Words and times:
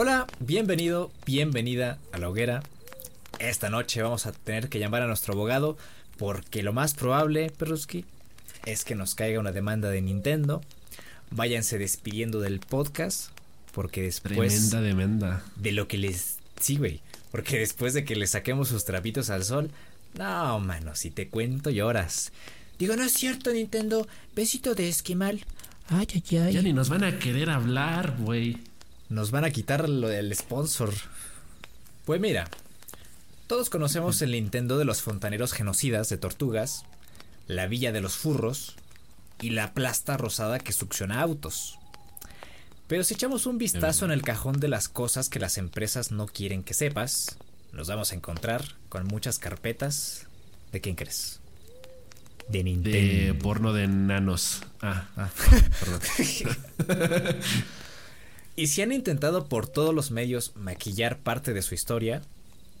Hola, 0.00 0.28
bienvenido, 0.38 1.10
bienvenida 1.26 1.98
a 2.12 2.18
la 2.18 2.28
hoguera. 2.28 2.62
Esta 3.40 3.68
noche 3.68 4.00
vamos 4.00 4.26
a 4.26 4.32
tener 4.32 4.68
que 4.68 4.78
llamar 4.78 5.02
a 5.02 5.08
nuestro 5.08 5.34
abogado 5.34 5.76
porque 6.18 6.62
lo 6.62 6.72
más 6.72 6.94
probable, 6.94 7.50
Peruski, 7.50 8.04
es 8.64 8.84
que 8.84 8.94
nos 8.94 9.16
caiga 9.16 9.40
una 9.40 9.50
demanda 9.50 9.90
de 9.90 10.00
Nintendo. 10.00 10.62
Váyanse 11.32 11.78
despidiendo 11.78 12.38
del 12.38 12.60
podcast 12.60 13.30
porque 13.72 14.02
después 14.02 14.36
Tremenda 14.36 14.82
demanda. 14.82 15.42
de 15.56 15.72
lo 15.72 15.88
que 15.88 15.98
les 15.98 16.36
sí, 16.60 16.76
güey, 16.76 17.00
porque 17.32 17.58
después 17.58 17.92
de 17.92 18.04
que 18.04 18.14
le 18.14 18.28
saquemos 18.28 18.68
sus 18.68 18.84
trapitos 18.84 19.30
al 19.30 19.42
sol, 19.42 19.68
no, 20.16 20.60
mano, 20.60 20.94
si 20.94 21.10
te 21.10 21.26
cuento 21.26 21.70
lloras. 21.70 22.30
Digo, 22.78 22.94
no 22.94 23.02
es 23.02 23.14
cierto, 23.14 23.50
Nintendo. 23.50 24.06
Besito 24.36 24.76
de 24.76 24.88
esquimal. 24.88 25.44
Ay, 25.88 26.06
ay, 26.14 26.38
ay. 26.38 26.52
Ya 26.52 26.62
ni 26.62 26.72
nos 26.72 26.88
van 26.88 27.02
a 27.02 27.18
querer 27.18 27.50
hablar, 27.50 28.14
güey. 28.20 28.58
Nos 29.08 29.30
van 29.30 29.44
a 29.44 29.50
quitar 29.50 29.88
lo 29.88 30.08
del 30.08 30.34
sponsor. 30.34 30.92
Pues 32.04 32.20
mira, 32.20 32.48
todos 33.46 33.70
conocemos 33.70 34.20
el 34.22 34.32
Nintendo 34.32 34.78
de 34.78 34.84
los 34.84 35.02
fontaneros 35.02 35.52
genocidas 35.52 36.08
de 36.08 36.18
tortugas, 36.18 36.84
la 37.46 37.66
villa 37.66 37.92
de 37.92 38.00
los 38.00 38.16
furros 38.16 38.76
y 39.40 39.50
la 39.50 39.72
plasta 39.72 40.16
rosada 40.16 40.58
que 40.58 40.72
succiona 40.72 41.20
autos. 41.22 41.78
Pero 42.86 43.04
si 43.04 43.14
echamos 43.14 43.46
un 43.46 43.58
vistazo 43.58 44.04
en 44.04 44.10
el 44.10 44.22
cajón 44.22 44.60
de 44.60 44.68
las 44.68 44.88
cosas 44.88 45.28
que 45.28 45.38
las 45.38 45.58
empresas 45.58 46.10
no 46.10 46.26
quieren 46.26 46.62
que 46.62 46.74
sepas, 46.74 47.36
nos 47.72 47.88
vamos 47.88 48.12
a 48.12 48.14
encontrar 48.14 48.64
con 48.88 49.06
muchas 49.06 49.38
carpetas. 49.38 50.26
¿De 50.72 50.80
quién 50.80 50.94
crees? 50.96 51.40
De 52.48 52.58
De 52.58 52.64
Nintendo. 52.64 53.38
porno 53.42 53.72
de 53.74 53.88
nanos. 53.88 54.60
Ah, 54.80 55.08
Ah. 55.16 55.30
perdón. 55.80 57.36
Y 58.58 58.66
si 58.66 58.82
han 58.82 58.90
intentado 58.90 59.48
por 59.48 59.68
todos 59.68 59.94
los 59.94 60.10
medios 60.10 60.56
maquillar 60.56 61.20
parte 61.20 61.52
de 61.54 61.62
su 61.62 61.76
historia, 61.76 62.22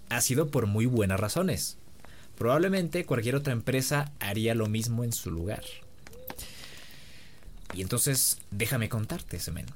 ha 0.08 0.20
sido 0.20 0.50
por 0.50 0.66
muy 0.66 0.86
buenas 0.86 1.20
razones. 1.20 1.76
Probablemente 2.36 3.06
cualquier 3.06 3.36
otra 3.36 3.52
empresa 3.52 4.10
haría 4.18 4.56
lo 4.56 4.66
mismo 4.66 5.04
en 5.04 5.12
su 5.12 5.30
lugar. 5.30 5.62
Y 7.74 7.82
entonces, 7.82 8.38
déjame 8.50 8.88
contarte, 8.88 9.38
Semen. 9.38 9.66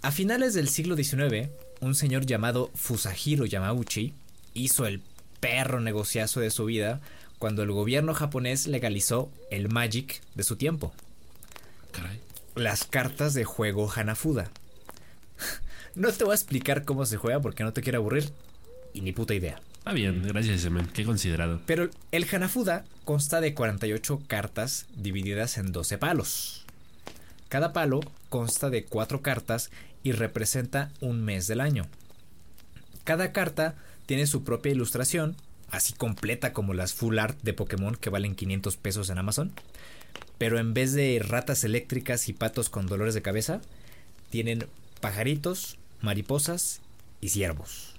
A 0.00 0.10
finales 0.10 0.54
del 0.54 0.68
siglo 0.68 0.96
XIX, 0.96 1.50
un 1.78 1.94
señor 1.94 2.26
llamado 2.26 2.72
Fusahiro 2.74 3.46
Yamauchi 3.46 4.14
hizo 4.54 4.86
el 4.86 5.02
perro 5.38 5.78
negociazo 5.78 6.40
de 6.40 6.50
su 6.50 6.64
vida 6.64 7.00
cuando 7.38 7.62
el 7.62 7.70
gobierno 7.70 8.12
japonés 8.12 8.66
legalizó 8.66 9.30
el 9.52 9.68
Magic 9.68 10.20
de 10.34 10.42
su 10.42 10.56
tiempo 10.56 10.92
Caray. 11.92 12.18
las 12.56 12.82
cartas 12.82 13.34
de 13.34 13.44
juego 13.44 13.88
Hanafuda. 13.88 14.50
No 15.94 16.10
te 16.10 16.24
voy 16.24 16.32
a 16.32 16.36
explicar 16.36 16.84
cómo 16.84 17.04
se 17.04 17.16
juega 17.18 17.40
porque 17.40 17.64
no 17.64 17.72
te 17.72 17.82
quiero 17.82 17.98
aburrir 17.98 18.30
y 18.94 19.02
ni 19.02 19.12
puta 19.12 19.34
idea. 19.34 19.60
Está 19.78 19.92
bien, 19.92 20.22
gracias, 20.22 20.60
Semen. 20.60 20.86
Qué 20.86 21.04
considerado. 21.04 21.60
Pero 21.66 21.90
el 22.12 22.26
Hanafuda 22.30 22.84
consta 23.04 23.40
de 23.40 23.52
48 23.52 24.22
cartas 24.26 24.86
divididas 24.96 25.58
en 25.58 25.72
12 25.72 25.98
palos. 25.98 26.64
Cada 27.48 27.72
palo 27.72 28.00
consta 28.28 28.70
de 28.70 28.84
4 28.84 29.20
cartas 29.20 29.70
y 30.02 30.12
representa 30.12 30.90
un 31.00 31.22
mes 31.22 31.46
del 31.46 31.60
año. 31.60 31.86
Cada 33.04 33.32
carta 33.32 33.74
tiene 34.06 34.26
su 34.26 34.44
propia 34.44 34.72
ilustración, 34.72 35.36
así 35.70 35.92
completa 35.92 36.52
como 36.52 36.72
las 36.74 36.94
full 36.94 37.18
art 37.18 37.38
de 37.42 37.52
Pokémon 37.52 37.96
que 37.96 38.10
valen 38.10 38.34
500 38.34 38.76
pesos 38.76 39.10
en 39.10 39.18
Amazon. 39.18 39.52
Pero 40.38 40.58
en 40.58 40.74
vez 40.74 40.92
de 40.92 41.20
ratas 41.22 41.64
eléctricas 41.64 42.28
y 42.28 42.32
patos 42.32 42.70
con 42.70 42.86
dolores 42.86 43.14
de 43.14 43.22
cabeza, 43.22 43.60
tienen 44.30 44.66
pajaritos, 45.00 45.76
mariposas 46.02 46.80
y 47.20 47.30
ciervos. 47.30 47.94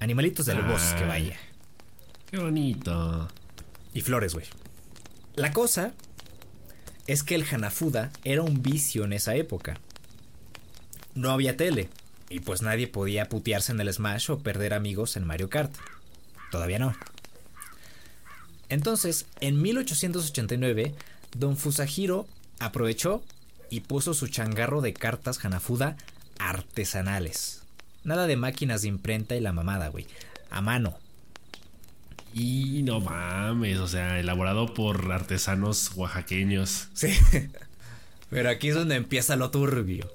Animalitos 0.00 0.46
del 0.46 0.62
bosque, 0.62 1.02
Ay. 1.02 1.08
vaya. 1.08 1.36
Qué 2.30 2.38
bonito. 2.38 3.28
Y 3.94 4.02
flores, 4.02 4.34
güey. 4.34 4.46
La 5.34 5.52
cosa 5.52 5.92
es 7.06 7.22
que 7.22 7.34
el 7.34 7.44
Hanafuda 7.50 8.10
era 8.24 8.42
un 8.42 8.62
vicio 8.62 9.04
en 9.04 9.12
esa 9.14 9.34
época. 9.34 9.80
No 11.14 11.30
había 11.30 11.56
tele, 11.56 11.88
y 12.30 12.40
pues 12.40 12.62
nadie 12.62 12.86
podía 12.86 13.28
putearse 13.28 13.72
en 13.72 13.80
el 13.80 13.92
Smash 13.92 14.30
o 14.30 14.38
perder 14.38 14.74
amigos 14.74 15.16
en 15.16 15.24
Mario 15.24 15.48
Kart. 15.48 15.74
Todavía 16.50 16.78
no. 16.78 16.94
Entonces, 18.68 19.26
en 19.40 19.60
1889, 19.62 20.94
don 21.36 21.56
Fusahiro 21.56 22.26
aprovechó 22.58 23.22
y 23.70 23.80
puso 23.80 24.12
su 24.14 24.28
changarro 24.28 24.80
de 24.80 24.92
cartas 24.92 25.42
Hanafuda 25.44 25.96
artesanales. 26.38 27.62
Nada 28.04 28.26
de 28.26 28.36
máquinas 28.36 28.82
de 28.82 28.88
imprenta 28.88 29.36
y 29.36 29.40
la 29.40 29.52
mamada, 29.52 29.88
güey. 29.88 30.06
A 30.50 30.60
mano. 30.60 30.98
Y 32.34 32.82
no 32.84 33.00
mames, 33.00 33.78
o 33.78 33.88
sea, 33.88 34.18
elaborado 34.20 34.72
por 34.74 35.10
artesanos 35.12 35.92
oaxaqueños. 35.96 36.88
Sí. 36.94 37.12
Pero 38.30 38.50
aquí 38.50 38.68
es 38.68 38.74
donde 38.74 38.96
empieza 38.96 39.36
lo 39.36 39.50
turbio. 39.50 40.10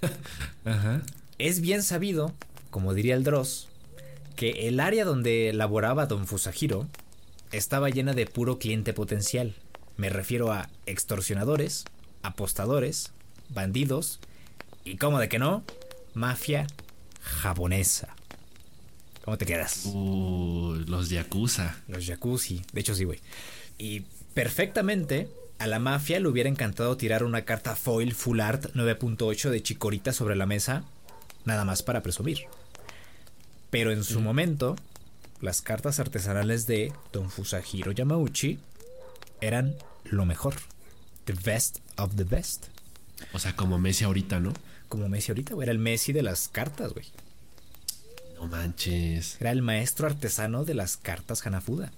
Ajá. 0.64 1.02
Es 1.38 1.60
bien 1.60 1.82
sabido, 1.82 2.34
como 2.70 2.94
diría 2.94 3.14
el 3.14 3.24
Dross, 3.24 3.68
que 4.36 4.68
el 4.68 4.80
área 4.80 5.04
donde 5.04 5.52
laboraba 5.52 6.06
don 6.06 6.26
Fusahiro 6.26 6.86
estaba 7.52 7.90
llena 7.90 8.12
de 8.12 8.26
puro 8.26 8.58
cliente 8.58 8.92
potencial. 8.92 9.54
Me 9.96 10.08
refiero 10.08 10.52
a 10.52 10.68
extorsionadores, 10.86 11.84
apostadores, 12.22 13.12
bandidos 13.50 14.20
y, 14.84 14.96
como 14.96 15.18
de 15.18 15.28
que 15.28 15.38
no, 15.38 15.64
mafia 16.14 16.66
japonesa. 17.20 18.14
¿Cómo 19.24 19.38
te 19.38 19.46
quedas? 19.46 19.82
Uh, 19.86 20.82
los 20.86 21.08
Yakuza. 21.10 21.76
Los 21.86 22.06
jacuzzi. 22.06 22.62
De 22.72 22.80
hecho, 22.80 22.94
sí, 22.94 23.04
güey. 23.04 23.20
Y 23.78 24.04
Perfectamente, 24.34 25.28
a 25.58 25.66
la 25.66 25.78
mafia 25.78 26.18
le 26.18 26.28
hubiera 26.28 26.48
encantado 26.48 26.96
tirar 26.96 27.22
una 27.22 27.42
carta 27.42 27.76
foil 27.76 28.14
full 28.14 28.40
art 28.40 28.74
9.8 28.74 29.50
de 29.50 29.62
chicorita 29.62 30.12
sobre 30.12 30.36
la 30.36 30.46
mesa, 30.46 30.84
nada 31.44 31.64
más 31.64 31.82
para 31.82 32.02
presumir. 32.02 32.38
Pero 33.70 33.92
en 33.92 34.04
su 34.04 34.20
momento, 34.20 34.76
las 35.40 35.60
cartas 35.60 36.00
artesanales 36.00 36.66
de 36.66 36.92
Don 37.12 37.30
Fusahiro 37.30 37.92
Yamauchi 37.92 38.58
eran 39.42 39.76
lo 40.04 40.24
mejor. 40.24 40.54
The 41.26 41.34
best 41.34 41.80
of 41.98 42.16
the 42.16 42.24
best. 42.24 42.66
O 43.34 43.38
sea, 43.38 43.54
como 43.54 43.78
Messi 43.78 44.04
ahorita, 44.04 44.40
¿no? 44.40 44.54
Como 44.92 45.08
Messi 45.08 45.32
ahorita, 45.32 45.54
güey. 45.54 45.64
Era 45.64 45.72
el 45.72 45.78
Messi 45.78 46.12
de 46.12 46.20
las 46.20 46.48
cartas, 46.48 46.92
güey. 46.92 47.06
No 48.36 48.46
manches. 48.46 49.38
Era 49.40 49.50
el 49.50 49.62
maestro 49.62 50.06
artesano 50.06 50.66
de 50.66 50.74
las 50.74 50.98
cartas 50.98 51.46
Hanafuda. 51.46 51.90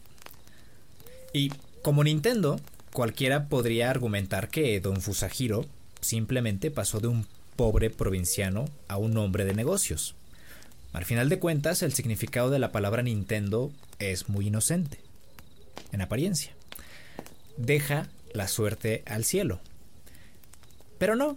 Y 1.32 1.50
como 1.82 2.04
Nintendo, 2.04 2.60
cualquiera 2.92 3.48
podría 3.48 3.90
argumentar 3.90 4.48
que 4.48 4.78
Don 4.78 5.00
Fusahiro 5.00 5.66
simplemente 6.02 6.70
pasó 6.70 7.00
de 7.00 7.08
un 7.08 7.26
pobre 7.56 7.90
provinciano 7.90 8.66
a 8.86 8.96
un 8.96 9.16
hombre 9.16 9.44
de 9.44 9.54
negocios. 9.54 10.14
Al 10.92 11.04
final 11.04 11.28
de 11.28 11.40
cuentas, 11.40 11.82
el 11.82 11.94
significado 11.94 12.50
de 12.50 12.60
la 12.60 12.70
palabra 12.70 13.02
Nintendo 13.02 13.72
es 13.98 14.28
muy 14.28 14.46
inocente, 14.46 15.00
en 15.90 16.00
apariencia. 16.00 16.52
Deja 17.56 18.06
la 18.32 18.46
suerte 18.46 19.02
al 19.06 19.24
cielo. 19.24 19.58
Pero 20.98 21.16
no, 21.16 21.36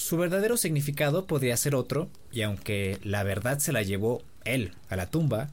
su 0.00 0.16
verdadero 0.16 0.56
significado 0.56 1.26
podría 1.26 1.58
ser 1.58 1.74
otro, 1.74 2.08
y 2.32 2.40
aunque 2.40 2.98
la 3.04 3.22
verdad 3.22 3.58
se 3.58 3.70
la 3.70 3.82
llevó 3.82 4.22
él 4.46 4.72
a 4.88 4.96
la 4.96 5.10
tumba, 5.10 5.50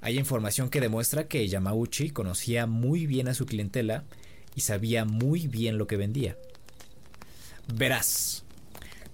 hay 0.00 0.18
información 0.18 0.70
que 0.70 0.80
demuestra 0.80 1.28
que 1.28 1.46
Yamauchi 1.46 2.08
conocía 2.08 2.64
muy 2.64 3.06
bien 3.06 3.28
a 3.28 3.34
su 3.34 3.44
clientela 3.44 4.04
y 4.56 4.62
sabía 4.62 5.04
muy 5.04 5.48
bien 5.48 5.76
lo 5.76 5.86
que 5.86 5.98
vendía. 5.98 6.38
Verás, 7.74 8.44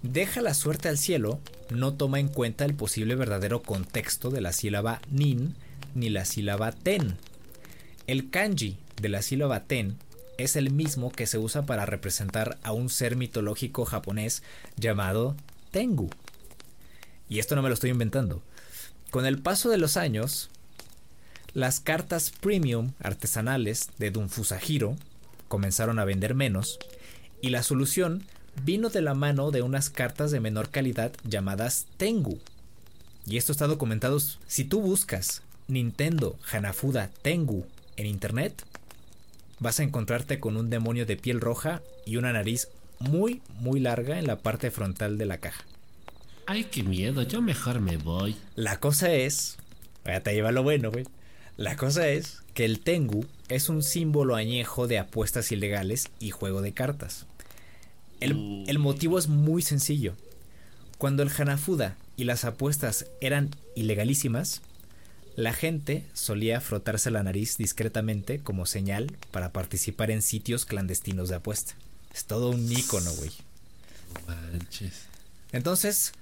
deja 0.03 0.41
la 0.41 0.53
suerte 0.53 0.87
al 0.87 0.97
cielo 0.97 1.41
no 1.69 1.95
toma 1.95 2.21
en 2.21 2.29
cuenta 2.29 2.63
el 2.63 2.73
posible 2.73 3.15
verdadero 3.15 3.61
contexto 3.61 4.29
de 4.29 4.39
la 4.39 4.53
sílaba 4.53 5.01
nin 5.11 5.53
ni 5.95 6.09
la 6.09 6.23
sílaba 6.23 6.71
ten. 6.71 7.17
El 8.07 8.29
kanji 8.29 8.77
de 9.01 9.09
la 9.09 9.21
sílaba 9.21 9.65
ten 9.65 9.97
es 10.43 10.55
el 10.55 10.71
mismo 10.71 11.11
que 11.11 11.27
se 11.27 11.37
usa 11.37 11.65
para 11.65 11.85
representar 11.85 12.57
a 12.63 12.71
un 12.71 12.89
ser 12.89 13.15
mitológico 13.15 13.85
japonés 13.85 14.43
llamado 14.75 15.35
Tengu. 15.71 16.09
Y 17.29 17.39
esto 17.39 17.55
no 17.55 17.61
me 17.61 17.69
lo 17.69 17.73
estoy 17.73 17.89
inventando. 17.89 18.41
Con 19.09 19.25
el 19.25 19.41
paso 19.41 19.69
de 19.69 19.77
los 19.77 19.97
años, 19.97 20.49
las 21.53 21.79
cartas 21.79 22.31
premium 22.31 22.93
artesanales 22.99 23.89
de 23.97 24.11
Dunfusahiro 24.11 24.95
comenzaron 25.47 25.99
a 25.99 26.05
vender 26.05 26.33
menos 26.33 26.79
y 27.41 27.49
la 27.49 27.63
solución 27.63 28.23
vino 28.63 28.89
de 28.89 29.01
la 29.01 29.13
mano 29.13 29.51
de 29.51 29.61
unas 29.61 29.89
cartas 29.89 30.31
de 30.31 30.39
menor 30.39 30.69
calidad 30.69 31.11
llamadas 31.23 31.87
Tengu. 31.97 32.39
Y 33.25 33.37
esto 33.37 33.51
está 33.51 33.67
documentado. 33.67 34.19
Si 34.47 34.63
tú 34.65 34.81
buscas 34.81 35.41
Nintendo 35.67 36.37
Hanafuda 36.51 37.09
Tengu 37.21 37.65
en 37.97 38.05
internet, 38.07 38.65
vas 39.61 39.79
a 39.79 39.83
encontrarte 39.83 40.39
con 40.39 40.57
un 40.57 40.69
demonio 40.69 41.05
de 41.05 41.15
piel 41.15 41.39
roja 41.39 41.81
y 42.05 42.17
una 42.17 42.33
nariz 42.33 42.67
muy, 42.99 43.41
muy 43.59 43.79
larga 43.79 44.19
en 44.19 44.27
la 44.27 44.39
parte 44.39 44.71
frontal 44.71 45.17
de 45.17 45.25
la 45.25 45.37
caja. 45.37 45.63
Ay, 46.47 46.65
qué 46.65 46.83
miedo, 46.83 47.21
yo 47.21 47.41
mejor 47.41 47.79
me 47.79 47.97
voy. 47.97 48.35
La 48.55 48.79
cosa 48.79 49.13
es. 49.13 49.57
te 50.03 50.33
lleva 50.33 50.51
lo 50.51 50.63
bueno, 50.63 50.91
güey. 50.91 51.05
La 51.57 51.77
cosa 51.77 52.09
es 52.09 52.41
que 52.55 52.65
el 52.65 52.79
Tengu 52.79 53.25
es 53.49 53.69
un 53.69 53.83
símbolo 53.83 54.35
añejo 54.35 54.87
de 54.87 54.97
apuestas 54.97 55.51
ilegales 55.51 56.09
y 56.19 56.31
juego 56.31 56.61
de 56.61 56.73
cartas. 56.73 57.27
El, 58.19 58.65
el, 58.67 58.79
motivo 58.79 59.19
es 59.19 59.27
muy 59.27 59.61
sencillo. 59.61 60.15
Cuando 60.97 61.21
el 61.21 61.31
Hanafuda 61.35 61.97
y 62.17 62.23
las 62.23 62.45
apuestas 62.45 63.05
eran 63.19 63.51
ilegalísimas, 63.75 64.61
la 65.35 65.53
gente 65.53 66.05
solía 66.13 66.61
frotarse 66.61 67.11
la 67.11 67.23
nariz 67.23 67.57
discretamente 67.57 68.39
como 68.39 68.65
señal 68.65 69.15
para 69.31 69.51
participar 69.51 70.11
en 70.11 70.21
sitios 70.21 70.65
clandestinos 70.65 71.29
de 71.29 71.35
apuesta. 71.35 71.73
Es 72.13 72.25
todo 72.25 72.49
un 72.49 72.69
ícono, 72.71 73.11
güey. 73.13 73.31
Manches. 74.27 75.03
Entonces, 75.51 76.13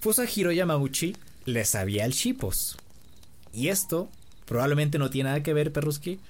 Fusahiro 0.00 0.52
Yamauchi 0.52 1.16
le 1.44 1.64
sabía 1.64 2.04
al 2.04 2.12
Shipos. 2.12 2.76
Y 3.52 3.68
esto 3.68 4.08
probablemente 4.46 4.98
no 4.98 5.10
tiene 5.10 5.30
nada 5.30 5.42
que 5.42 5.54
ver, 5.54 5.72
Perruski. 5.72 6.20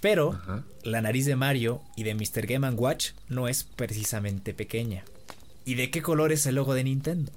Pero 0.00 0.32
Ajá. 0.32 0.64
la 0.84 1.00
nariz 1.00 1.26
de 1.26 1.34
Mario 1.34 1.82
y 1.96 2.04
de 2.04 2.14
Mr. 2.14 2.46
Game 2.46 2.68
Watch 2.70 3.10
no 3.28 3.48
es 3.48 3.64
precisamente 3.64 4.54
pequeña. 4.54 5.04
¿Y 5.64 5.74
de 5.74 5.90
qué 5.90 6.02
color 6.02 6.32
es 6.32 6.46
el 6.46 6.54
logo 6.54 6.74
de 6.74 6.84
Nintendo? 6.84 7.32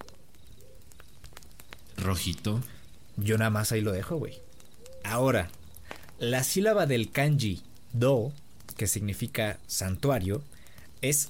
Rojito. 1.97 2.61
Yo 3.21 3.37
nada 3.37 3.51
más 3.51 3.71
ahí 3.71 3.81
lo 3.81 3.91
dejo, 3.91 4.17
güey. 4.17 4.39
Ahora, 5.03 5.49
la 6.19 6.43
sílaba 6.43 6.85
del 6.85 7.11
kanji 7.11 7.61
do, 7.93 8.31
que 8.77 8.87
significa 8.87 9.59
santuario, 9.67 10.43
es 11.01 11.29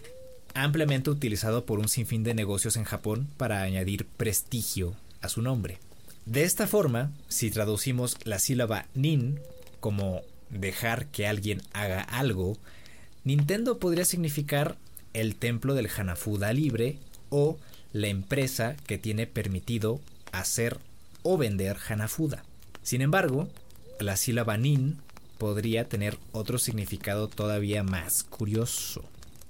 ampliamente 0.54 1.10
utilizado 1.10 1.66
por 1.66 1.80
un 1.80 1.88
sinfín 1.88 2.24
de 2.24 2.34
negocios 2.34 2.76
en 2.76 2.84
Japón 2.84 3.28
para 3.38 3.62
añadir 3.62 4.06
prestigio 4.06 4.96
a 5.22 5.30
su 5.30 5.42
nombre. 5.42 5.80
De 6.26 6.44
esta 6.44 6.68
forma, 6.68 7.12
si 7.30 7.50
traducimos 7.52 8.18
la 8.26 8.40
sílaba 8.40 8.86
nin 8.94 9.40
como 9.80 10.22
dejar 10.50 11.08
que 11.08 11.28
alguien 11.28 11.62
haga 11.74 12.02
algo, 12.02 12.58
Nintendo 13.24 13.80
podría 13.80 14.06
significar 14.06 14.78
el 15.14 15.36
templo 15.36 15.74
del 15.74 15.90
Hanafuda 15.90 16.54
libre 16.54 16.98
o 17.30 17.58
la 17.94 18.08
empresa 18.08 18.76
que 18.88 18.98
tiene 18.98 19.28
permitido 19.28 20.00
hacer 20.32 20.80
o 21.24 21.38
vender 21.38 21.78
Hanafuda. 21.88 22.44
Sin 22.84 23.02
embargo, 23.02 23.48
la 24.00 24.18
sílaba 24.18 24.58
nin 24.58 24.98
podría 25.38 25.88
tener 25.88 26.18
otro 26.32 26.58
significado 26.58 27.28
todavía 27.28 27.84
más 27.84 28.24
curioso. 28.24 29.04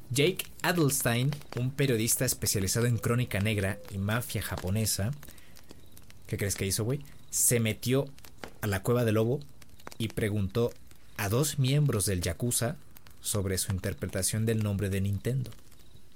Jake 0.09 0.45
Adelstein, 0.61 1.31
un 1.57 1.71
periodista 1.71 2.25
especializado 2.25 2.85
en 2.85 2.97
crónica 2.97 3.39
negra 3.39 3.79
y 3.93 3.97
mafia 3.97 4.41
japonesa, 4.41 5.11
¿qué 6.27 6.37
crees 6.37 6.55
que 6.55 6.65
hizo, 6.65 6.83
güey? 6.83 6.99
Se 7.29 7.59
metió 7.59 8.07
a 8.61 8.67
la 8.67 8.83
cueva 8.83 9.05
del 9.05 9.15
lobo 9.15 9.39
y 9.97 10.09
preguntó 10.09 10.73
a 11.17 11.29
dos 11.29 11.59
miembros 11.59 12.05
del 12.05 12.21
Yakuza 12.21 12.75
sobre 13.21 13.57
su 13.57 13.71
interpretación 13.71 14.45
del 14.45 14.63
nombre 14.63 14.89
de 14.89 14.99
Nintendo. 14.99 15.51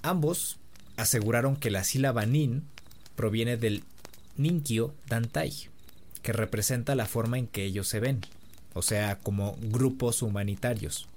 Ambos 0.02 0.58
aseguraron 0.98 1.56
que 1.56 1.72
la 1.72 1.84
sílaba 1.84 2.26
nin 2.26 2.64
proviene 3.16 3.56
del 3.56 3.84
Ninkyo 4.38 4.94
Dantai, 5.08 5.54
que 6.22 6.34
representa 6.34 6.96
la 6.96 7.06
forma 7.06 7.38
en 7.38 7.48
que 7.48 7.64
ellos 7.64 7.88
se 7.88 8.00
ven, 8.00 8.22
o 8.74 8.82
sea, 8.82 9.20
como 9.20 9.58
grupos 9.62 10.22
humanitarios. 10.22 11.08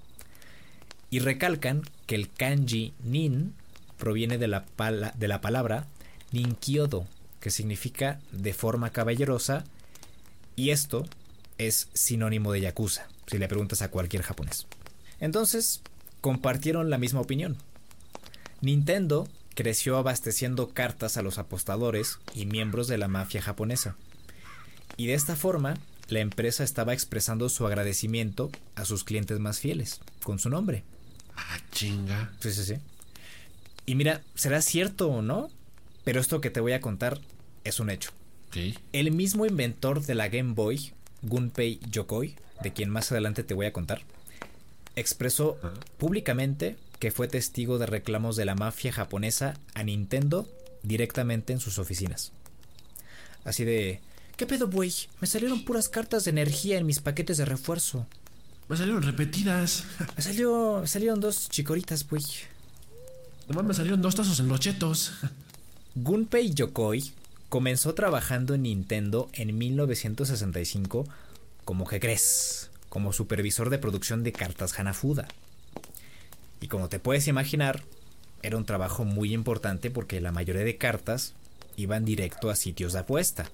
Y 1.09 1.19
recalcan 1.19 1.83
que 2.05 2.15
el 2.15 2.29
kanji 2.29 2.93
nin 3.03 3.53
proviene 3.97 4.37
de 4.37 4.47
la, 4.47 4.65
pala 4.65 5.13
de 5.17 5.27
la 5.27 5.41
palabra 5.41 5.87
ninkyodo, 6.31 7.07
que 7.39 7.49
significa 7.49 8.19
de 8.31 8.53
forma 8.53 8.91
caballerosa, 8.91 9.63
y 10.55 10.69
esto 10.69 11.05
es 11.57 11.89
sinónimo 11.93 12.51
de 12.51 12.61
yakuza, 12.61 13.07
si 13.27 13.37
le 13.37 13.47
preguntas 13.47 13.81
a 13.81 13.89
cualquier 13.89 14.23
japonés. 14.23 14.67
Entonces, 15.19 15.81
compartieron 16.21 16.89
la 16.89 16.97
misma 16.97 17.21
opinión. 17.21 17.57
Nintendo 18.61 19.27
creció 19.59 19.97
abasteciendo 19.97 20.69
cartas 20.69 21.17
a 21.17 21.21
los 21.21 21.37
apostadores 21.37 22.19
y 22.33 22.45
miembros 22.45 22.87
de 22.87 22.97
la 22.97 23.09
mafia 23.09 23.41
japonesa. 23.41 23.97
Y 24.95 25.07
de 25.07 25.15
esta 25.15 25.35
forma, 25.35 25.73
la 26.07 26.21
empresa 26.21 26.63
estaba 26.63 26.93
expresando 26.93 27.49
su 27.49 27.67
agradecimiento 27.67 28.51
a 28.75 28.85
sus 28.85 29.03
clientes 29.03 29.37
más 29.37 29.59
fieles, 29.59 29.99
con 30.23 30.39
su 30.39 30.49
nombre. 30.49 30.85
Ah, 31.35 31.59
chinga. 31.73 32.31
Sí, 32.39 32.53
sí, 32.53 32.63
sí. 32.63 32.75
Y 33.85 33.95
mira, 33.95 34.21
será 34.33 34.61
cierto 34.61 35.09
o 35.09 35.21
no, 35.21 35.49
pero 36.05 36.21
esto 36.21 36.39
que 36.39 36.51
te 36.51 36.61
voy 36.61 36.71
a 36.71 36.79
contar 36.79 37.19
es 37.65 37.81
un 37.81 37.89
hecho. 37.89 38.11
El 38.93 39.11
mismo 39.11 39.45
inventor 39.45 40.05
de 40.05 40.15
la 40.15 40.29
Game 40.29 40.53
Boy, 40.53 40.93
Gunpei 41.21 41.81
Yokoi, 41.91 42.37
de 42.63 42.71
quien 42.71 42.89
más 42.89 43.11
adelante 43.11 43.43
te 43.43 43.55
voy 43.55 43.65
a 43.65 43.73
contar, 43.73 44.03
expresó 44.95 45.59
públicamente 45.97 46.77
que 46.99 47.11
fue 47.11 47.27
testigo 47.27 47.79
de 47.79 47.85
reclamos 47.85 48.35
de 48.35 48.45
la 48.45 48.55
mafia 48.55 48.91
japonesa 48.91 49.55
a 49.73 49.83
Nintendo 49.83 50.47
directamente 50.83 51.53
en 51.53 51.59
sus 51.59 51.79
oficinas. 51.79 52.31
Así 53.43 53.63
de, 53.63 54.01
¿qué 54.37 54.45
pedo, 54.45 54.69
güey? 54.69 54.93
Me 55.21 55.27
salieron 55.27 55.63
puras 55.65 55.89
cartas 55.89 56.25
de 56.25 56.31
energía 56.31 56.77
en 56.77 56.85
mis 56.85 56.99
paquetes 56.99 57.37
de 57.37 57.45
refuerzo. 57.45 58.05
Me 58.67 58.77
salieron 58.77 59.01
repetidas. 59.01 59.85
Me 60.15 60.21
salió, 60.21 60.79
me 60.81 60.87
salieron 60.87 61.19
dos 61.19 61.49
chicoritas, 61.49 62.07
güey. 62.07 62.23
Nomás 63.47 63.65
me 63.65 63.73
salieron 63.73 63.99
dos 63.99 64.13
tazos 64.13 64.39
en 64.39 64.47
los 64.47 64.59
chetos. 64.59 65.13
Gunpei 65.95 66.53
Yokoi 66.53 67.11
comenzó 67.49 67.95
trabajando 67.95 68.53
en 68.53 68.61
Nintendo 68.63 69.27
en 69.33 69.57
1965 69.57 71.07
como 71.65 71.87
que 71.87 71.99
crees, 71.99 72.69
como 72.89 73.11
supervisor 73.11 73.71
de 73.71 73.79
producción 73.79 74.23
de 74.23 74.31
cartas 74.31 74.77
Hanafuda. 74.79 75.27
Y 76.61 76.67
como 76.67 76.89
te 76.89 76.99
puedes 76.99 77.27
imaginar, 77.27 77.83
era 78.41 78.57
un 78.57 78.65
trabajo 78.65 79.05
muy 79.05 79.33
importante 79.33 79.91
porque 79.91 80.21
la 80.21 80.31
mayoría 80.31 80.63
de 80.63 80.77
cartas 80.77 81.33
iban 81.75 82.05
directo 82.05 82.49
a 82.49 82.55
sitios 82.55 82.93
de 82.93 82.99
apuesta. 82.99 83.49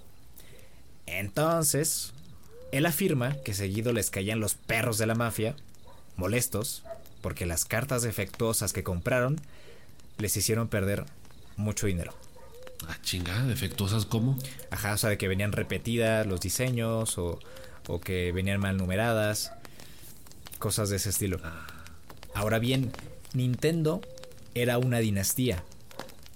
Entonces, 1.05 2.13
él 2.71 2.85
afirma 2.85 3.35
que 3.43 3.53
seguido 3.53 3.93
les 3.93 4.09
caían 4.09 4.39
los 4.39 4.55
perros 4.55 4.97
de 4.97 5.05
la 5.05 5.15
mafia, 5.15 5.55
molestos, 6.15 6.83
porque 7.21 7.45
las 7.45 7.65
cartas 7.65 8.01
defectuosas 8.01 8.73
que 8.73 8.83
compraron 8.83 9.39
les 10.17 10.35
hicieron 10.37 10.67
perder 10.67 11.05
mucho 11.57 11.87
dinero. 11.87 12.13
Ah, 12.87 12.97
chingada, 13.01 13.45
defectuosas 13.45 14.05
cómo? 14.05 14.37
Ajá, 14.69 14.93
o 14.93 14.97
sea, 14.97 15.09
de 15.09 15.17
que 15.17 15.27
venían 15.27 15.51
repetidas 15.51 16.27
los 16.27 16.41
diseños 16.41 17.17
o, 17.17 17.39
o 17.87 18.01
que 18.01 18.31
venían 18.31 18.59
mal 18.59 18.77
numeradas, 18.77 19.51
cosas 20.59 20.89
de 20.89 20.97
ese 20.97 21.09
estilo. 21.09 21.39
Ahora 22.35 22.59
bien, 22.59 22.91
Nintendo 23.33 24.01
era 24.53 24.77
una 24.77 24.99
dinastía 24.99 25.63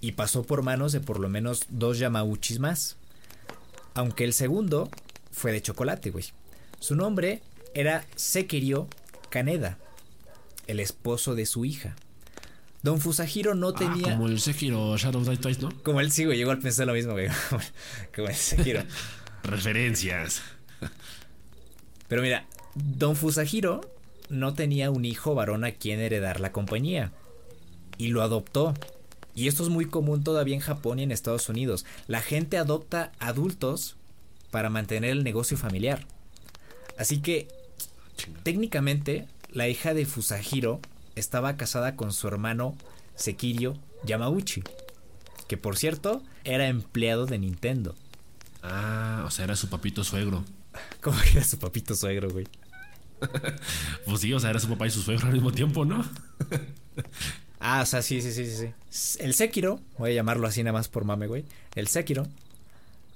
y 0.01 0.13
pasó 0.13 0.43
por 0.43 0.63
manos 0.63 0.91
de 0.91 0.99
por 1.01 1.19
lo 1.19 1.29
menos 1.29 1.65
dos 1.69 1.99
Yamauchis 1.99 2.59
más. 2.59 2.97
Aunque 3.93 4.23
el 4.23 4.33
segundo 4.33 4.89
fue 5.31 5.51
de 5.51 5.61
chocolate, 5.61 6.09
güey. 6.09 6.25
Su 6.79 6.95
nombre 6.95 7.41
era 7.73 8.05
Sekirio 8.15 8.87
Kaneda, 9.29 9.77
el 10.67 10.79
esposo 10.79 11.35
de 11.35 11.45
su 11.45 11.65
hija. 11.65 11.95
Don 12.81 13.01
Fusahiro 13.01 13.55
no 13.55 13.69
Ah, 13.69 13.75
tenía. 13.75 14.13
como 14.13 14.27
el 14.27 14.39
Sekiro 14.39 14.95
Shadow 14.97 15.21
Die 15.25 15.35
Twice, 15.35 15.61
¿no? 15.61 15.69
Como 15.83 15.99
él 15.99 16.13
sí, 16.13 16.23
güey, 16.23 16.37
llegó 16.37 16.51
al 16.51 16.59
pensar 16.59 16.87
lo 16.87 16.93
mismo, 16.93 17.11
güey. 17.11 17.27
Como 18.15 18.29
el 18.29 18.35
Sekiro. 18.35 18.83
Referencias. 19.43 20.41
Pero 22.07 22.21
mira, 22.21 22.45
Don 22.75 23.17
Fusahiro 23.17 23.81
no 24.29 24.53
tenía 24.53 24.91
un 24.91 25.05
hijo 25.05 25.35
varón 25.35 25.63
a 25.63 25.71
quien 25.71 25.99
heredar 25.99 26.39
la 26.39 26.51
compañía. 26.51 27.11
Y 27.97 28.07
lo 28.07 28.21
adoptó. 28.21 28.73
Y 29.35 29.47
esto 29.47 29.63
es 29.63 29.69
muy 29.69 29.85
común 29.85 30.23
todavía 30.23 30.55
en 30.55 30.61
Japón 30.61 30.99
y 30.99 31.03
en 31.03 31.11
Estados 31.11 31.49
Unidos. 31.49 31.85
La 32.07 32.21
gente 32.21 32.57
adopta 32.57 33.11
adultos 33.19 33.97
para 34.51 34.69
mantener 34.69 35.11
el 35.11 35.23
negocio 35.23 35.57
familiar. 35.57 36.05
Así 36.97 37.21
que, 37.21 37.47
técnicamente, 38.43 39.27
la 39.51 39.67
hija 39.67 39.93
de 39.93 40.05
Fusahiro 40.05 40.79
estaba 41.15 41.57
casada 41.57 41.95
con 41.95 42.13
su 42.13 42.27
hermano 42.27 42.75
Sekirio 43.15 43.77
Yamauchi. 44.03 44.63
Que 45.47 45.57
por 45.57 45.77
cierto, 45.77 46.21
era 46.43 46.67
empleado 46.67 47.25
de 47.25 47.39
Nintendo. 47.39 47.95
Ah, 48.61 49.23
o 49.25 49.31
sea, 49.31 49.45
era 49.45 49.55
su 49.55 49.69
papito 49.69 50.03
suegro. 50.03 50.43
Como 51.01 51.19
que 51.21 51.31
era 51.31 51.43
su 51.43 51.57
papito 51.57 51.95
suegro, 51.95 52.29
güey. 52.29 52.47
Pues 54.05 54.21
sí, 54.21 54.33
o 54.33 54.39
sea, 54.39 54.49
era 54.49 54.59
su 54.59 54.69
papá 54.69 54.87
y 54.87 54.91
su 54.91 55.01
suegro 55.01 55.27
al 55.27 55.33
mismo 55.33 55.51
tiempo, 55.51 55.85
¿no? 55.85 56.05
Ah, 57.61 57.81
o 57.81 57.85
sea, 57.85 58.01
sí, 58.01 58.21
sí, 58.21 58.31
sí, 58.31 58.45
sí, 58.45 58.55
sí. 58.91 59.21
El 59.21 59.33
Sekiro, 59.33 59.81
voy 59.97 60.11
a 60.11 60.13
llamarlo 60.13 60.47
así 60.47 60.63
nada 60.63 60.71
más 60.71 60.87
por 60.87 61.03
mame, 61.03 61.27
güey. 61.27 61.43
El 61.75 61.89
Sekiro 61.89 62.25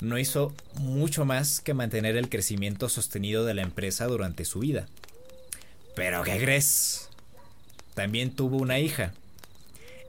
no 0.02 0.20
hizo 0.20 0.54
mucho 0.76 1.24
más 1.24 1.62
que 1.62 1.74
mantener 1.74 2.18
el 2.18 2.28
crecimiento 2.28 2.90
sostenido 2.90 3.46
de 3.46 3.54
la 3.54 3.62
empresa 3.62 4.06
durante 4.06 4.44
su 4.44 4.60
vida. 4.60 4.88
Pero 5.96 6.24
¿qué 6.24 6.38
crees? 6.40 7.10
También 7.94 8.32
tuvo 8.32 8.58
una 8.58 8.80
hija. 8.80 9.14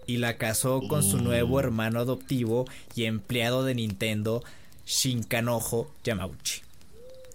Y 0.06 0.16
la 0.16 0.36
casó 0.36 0.82
con 0.88 1.02
su 1.02 1.18
nuevo 1.18 1.60
hermano 1.60 2.00
adoptivo 2.00 2.66
y 2.94 3.04
empleado 3.04 3.64
de 3.64 3.76
Nintendo, 3.76 4.42
Shinkanojo 4.84 5.90
Yamauchi. 6.02 6.62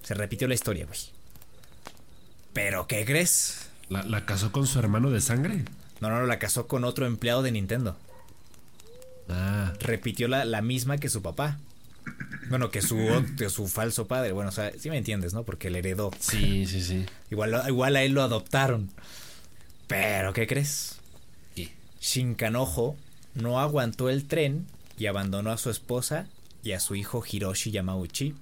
Se 0.03 0.13
repitió 0.13 0.47
la 0.47 0.53
historia, 0.53 0.85
güey. 0.85 0.99
¿Pero 2.53 2.87
qué 2.87 3.05
crees? 3.05 3.69
¿La, 3.89 4.03
la 4.03 4.25
casó 4.25 4.51
con 4.51 4.67
su 4.67 4.79
hermano 4.79 5.11
de 5.11 5.21
sangre? 5.21 5.65
No, 6.01 6.09
no, 6.09 6.19
no, 6.19 6.25
la 6.25 6.39
casó 6.39 6.67
con 6.67 6.83
otro 6.83 7.05
empleado 7.05 7.41
de 7.41 7.51
Nintendo. 7.51 7.97
Ah, 9.29 9.73
repitió 9.79 10.27
la, 10.27 10.45
la 10.45 10.61
misma 10.61 10.97
que 10.97 11.09
su 11.09 11.21
papá. 11.21 11.59
Bueno, 12.49 12.71
que 12.71 12.81
su, 12.81 12.97
que 13.37 13.49
su 13.49 13.67
falso 13.67 14.07
padre. 14.07 14.31
Bueno, 14.31 14.49
o 14.49 14.51
sea, 14.51 14.71
sí 14.77 14.89
me 14.89 14.97
entiendes, 14.97 15.33
¿no? 15.33 15.43
Porque 15.43 15.69
le 15.69 15.79
heredó. 15.79 16.11
sí, 16.19 16.65
sí, 16.65 16.81
sí. 16.81 17.05
Igual, 17.29 17.61
igual 17.67 17.95
a 17.95 18.03
él 18.03 18.13
lo 18.13 18.23
adoptaron. 18.23 18.89
Pero, 19.87 20.33
¿qué 20.33 20.47
crees? 20.47 20.99
¿Qué? 21.55 21.71
Shinkanojo 22.01 22.95
no 23.35 23.59
aguantó 23.59 24.09
el 24.09 24.25
tren 24.25 24.65
y 24.97 25.05
abandonó 25.05 25.51
a 25.51 25.57
su 25.57 25.69
esposa 25.69 26.25
y 26.63 26.71
a 26.71 26.79
su 26.79 26.95
hijo 26.95 27.23
Hiroshi 27.29 27.71
Yamauchi, 27.71 28.33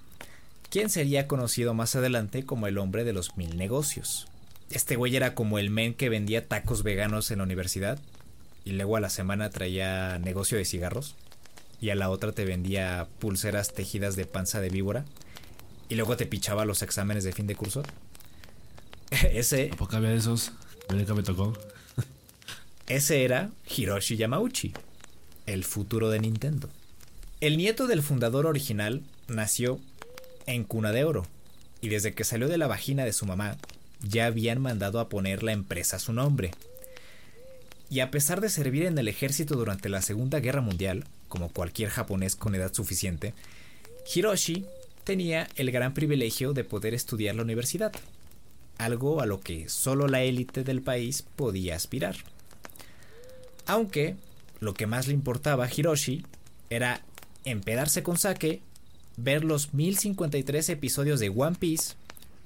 quien 0.69 0.89
sería 0.89 1.27
conocido 1.27 1.73
más 1.73 1.95
adelante 1.95 2.45
como 2.45 2.67
el 2.67 2.77
hombre 2.77 3.03
de 3.03 3.13
los 3.13 3.37
mil 3.37 3.57
negocios. 3.57 4.27
Este 4.69 4.95
güey 4.95 5.15
era 5.15 5.33
como 5.33 5.59
el 5.59 5.69
men 5.69 5.93
que 5.93 6.09
vendía 6.09 6.47
tacos 6.47 6.83
veganos 6.83 7.31
en 7.31 7.37
la 7.37 7.45
universidad 7.45 7.99
y 8.65 8.71
luego 8.71 8.97
a 8.97 8.99
la 8.99 9.09
semana 9.09 9.49
traía 9.49 10.19
negocio 10.19 10.57
de 10.57 10.65
cigarros 10.65 11.15
y 11.79 11.91
a 11.91 11.95
la 11.95 12.09
otra 12.09 12.33
te 12.33 12.43
vendía 12.43 13.07
pulseras 13.19 13.73
tejidas 13.73 14.15
de 14.15 14.25
panza 14.25 14.59
de 14.59 14.69
víbora 14.69 15.05
y 15.89 15.95
luego 15.95 16.17
te 16.17 16.25
pichaba 16.25 16.65
los 16.65 16.81
exámenes 16.81 17.23
de 17.23 17.31
fin 17.31 17.47
de 17.47 17.55
curso. 17.55 17.83
Ese, 19.11 19.69
¿A 19.71 19.75
poco 19.77 19.95
había 19.95 20.09
de 20.09 20.17
esos? 20.17 20.51
Nunca 20.89 21.13
me 21.13 21.23
tocó. 21.23 21.53
ese 22.87 23.23
era 23.23 23.51
Hiroshi 23.69 24.17
Yamauchi, 24.17 24.73
el 25.45 25.63
futuro 25.63 26.09
de 26.09 26.19
Nintendo. 26.19 26.69
El 27.39 27.57
nieto 27.57 27.87
del 27.87 28.01
fundador 28.01 28.45
original 28.45 29.03
nació 29.27 29.79
en 30.47 30.63
cuna 30.63 30.91
de 30.91 31.03
oro 31.03 31.27
y 31.81 31.89
desde 31.89 32.13
que 32.13 32.23
salió 32.23 32.47
de 32.47 32.57
la 32.57 32.67
vagina 32.67 33.05
de 33.05 33.13
su 33.13 33.25
mamá 33.25 33.57
ya 34.01 34.25
habían 34.25 34.61
mandado 34.61 34.99
a 34.99 35.09
poner 35.09 35.43
la 35.43 35.51
empresa 35.51 35.99
su 35.99 36.13
nombre. 36.13 36.51
Y 37.89 38.01
a 38.01 38.11
pesar 38.11 38.41
de 38.41 38.49
servir 38.49 38.83
en 38.83 38.97
el 38.97 39.07
ejército 39.07 39.55
durante 39.55 39.89
la 39.89 40.01
Segunda 40.01 40.39
Guerra 40.39 40.61
Mundial, 40.61 41.05
como 41.29 41.49
cualquier 41.49 41.89
japonés 41.89 42.35
con 42.35 42.55
edad 42.55 42.73
suficiente, 42.73 43.33
Hiroshi 44.13 44.65
tenía 45.03 45.47
el 45.55 45.71
gran 45.71 45.93
privilegio 45.93 46.53
de 46.53 46.63
poder 46.63 46.93
estudiar 46.93 47.35
la 47.35 47.43
universidad, 47.43 47.93
algo 48.77 49.21
a 49.21 49.25
lo 49.25 49.39
que 49.39 49.69
solo 49.69 50.07
la 50.07 50.23
élite 50.23 50.63
del 50.63 50.81
país 50.81 51.21
podía 51.21 51.75
aspirar. 51.75 52.15
Aunque 53.65 54.15
lo 54.59 54.73
que 54.73 54.87
más 54.87 55.07
le 55.07 55.13
importaba 55.13 55.65
a 55.65 55.69
Hiroshi 55.69 56.25
era 56.69 57.01
empedarse 57.45 58.03
con 58.03 58.17
sake, 58.17 58.61
ver 59.17 59.43
los 59.43 59.73
1053 59.73 60.69
episodios 60.69 61.19
de 61.19 61.29
One 61.29 61.57
Piece 61.59 61.95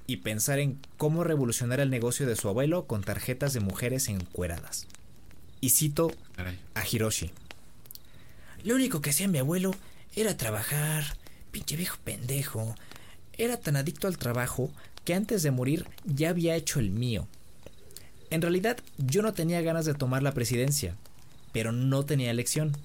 y 0.06 0.16
pensar 0.18 0.58
en 0.58 0.78
cómo 0.96 1.22
revolucionar 1.22 1.80
el 1.80 1.90
negocio 1.90 2.26
de 2.26 2.34
su 2.34 2.48
abuelo 2.48 2.86
con 2.86 3.02
tarjetas 3.02 3.52
de 3.52 3.60
mujeres 3.60 4.08
encueradas. 4.08 4.86
Y 5.60 5.70
cito 5.70 6.10
a 6.74 6.84
Hiroshi. 6.84 7.30
Lo 8.64 8.74
único 8.74 9.00
que 9.00 9.10
hacía 9.10 9.28
mi 9.28 9.38
abuelo 9.38 9.72
era 10.16 10.36
trabajar, 10.36 11.04
pinche 11.50 11.76
viejo 11.76 11.98
pendejo. 12.02 12.74
Era 13.38 13.58
tan 13.58 13.76
adicto 13.76 14.08
al 14.08 14.18
trabajo 14.18 14.70
que 15.04 15.14
antes 15.14 15.42
de 15.42 15.50
morir 15.50 15.86
ya 16.04 16.30
había 16.30 16.56
hecho 16.56 16.80
el 16.80 16.90
mío. 16.90 17.28
En 18.30 18.40
realidad 18.40 18.78
yo 18.98 19.22
no 19.22 19.34
tenía 19.34 19.60
ganas 19.60 19.84
de 19.84 19.94
tomar 19.94 20.22
la 20.22 20.32
presidencia, 20.32 20.96
pero 21.52 21.70
no 21.70 22.04
tenía 22.04 22.30
elección. 22.30 22.76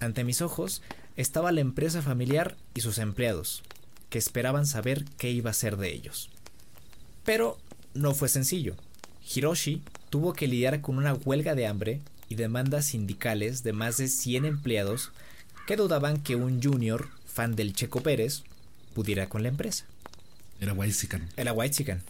Ante 0.00 0.24
mis 0.24 0.42
ojos 0.42 0.82
estaba 1.16 1.52
la 1.52 1.60
empresa 1.60 2.02
familiar 2.02 2.56
y 2.74 2.80
sus 2.80 2.98
empleados, 2.98 3.62
que 4.10 4.18
esperaban 4.18 4.66
saber 4.66 5.04
qué 5.18 5.30
iba 5.30 5.50
a 5.50 5.54
ser 5.54 5.76
de 5.76 5.92
ellos. 5.92 6.30
Pero 7.24 7.58
no 7.94 8.14
fue 8.14 8.28
sencillo. 8.28 8.76
Hiroshi 9.34 9.82
tuvo 10.10 10.32
que 10.32 10.48
lidiar 10.48 10.80
con 10.80 10.98
una 10.98 11.14
huelga 11.14 11.54
de 11.54 11.66
hambre 11.66 12.00
y 12.28 12.34
demandas 12.34 12.86
sindicales 12.86 13.62
de 13.62 13.72
más 13.72 13.96
de 13.96 14.08
100 14.08 14.44
empleados 14.44 15.12
que 15.66 15.76
dudaban 15.76 16.22
que 16.22 16.36
un 16.36 16.62
junior 16.62 17.08
fan 17.26 17.54
del 17.54 17.72
Checo 17.74 18.02
Pérez 18.02 18.42
pudiera 18.94 19.28
con 19.28 19.42
la 19.42 19.48
empresa. 19.48 19.86
Era 20.60 20.72
Whitezican. 20.72 21.28
Era 21.36 21.52
White 21.52 21.74
Chicken. 21.74 22.02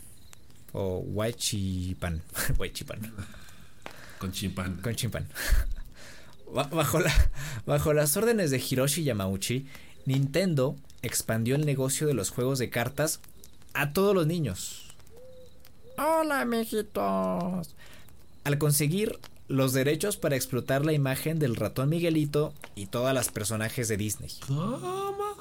O 0.73 0.99
White 0.99 1.39
Chipan. 1.39 2.23
White 2.59 2.75
Chipan. 2.75 3.13
Con 4.19 4.31
chimpán. 4.31 4.77
Con 4.77 4.95
chimpan. 4.95 5.27
Ba- 6.55 6.65
Bajo, 6.73 7.01
la- 7.01 7.31
bajo 7.67 7.93
las 7.93 8.17
órdenes 8.17 8.51
de 8.51 8.59
Hiroshi 8.59 9.05
Yamauchi, 9.05 9.67
Nintendo 10.07 10.77
expandió 11.03 11.57
el 11.57 11.67
negocio 11.67 12.07
de 12.07 12.15
los 12.15 12.31
juegos 12.31 12.59
de 12.59 12.71
cartas 12.71 13.21
a 13.75 13.93
todos 13.93 14.15
los 14.15 14.27
niños. 14.27 14.95
Hola, 15.99 16.45
mijitos. 16.45 17.75
Al 18.45 18.59
conseguir 18.59 19.19
los 19.49 19.73
derechos 19.73 20.17
para 20.17 20.37
explotar 20.37 20.85
la 20.85 20.93
imagen 20.93 21.39
del 21.39 21.57
ratón 21.57 21.89
Miguelito 21.91 22.53
y 22.75 22.87
todas 22.87 23.15
las 23.15 23.29
personajes 23.29 23.89
de 23.89 23.97
Disney. 23.97 24.31
¿Cómo? 24.47 25.37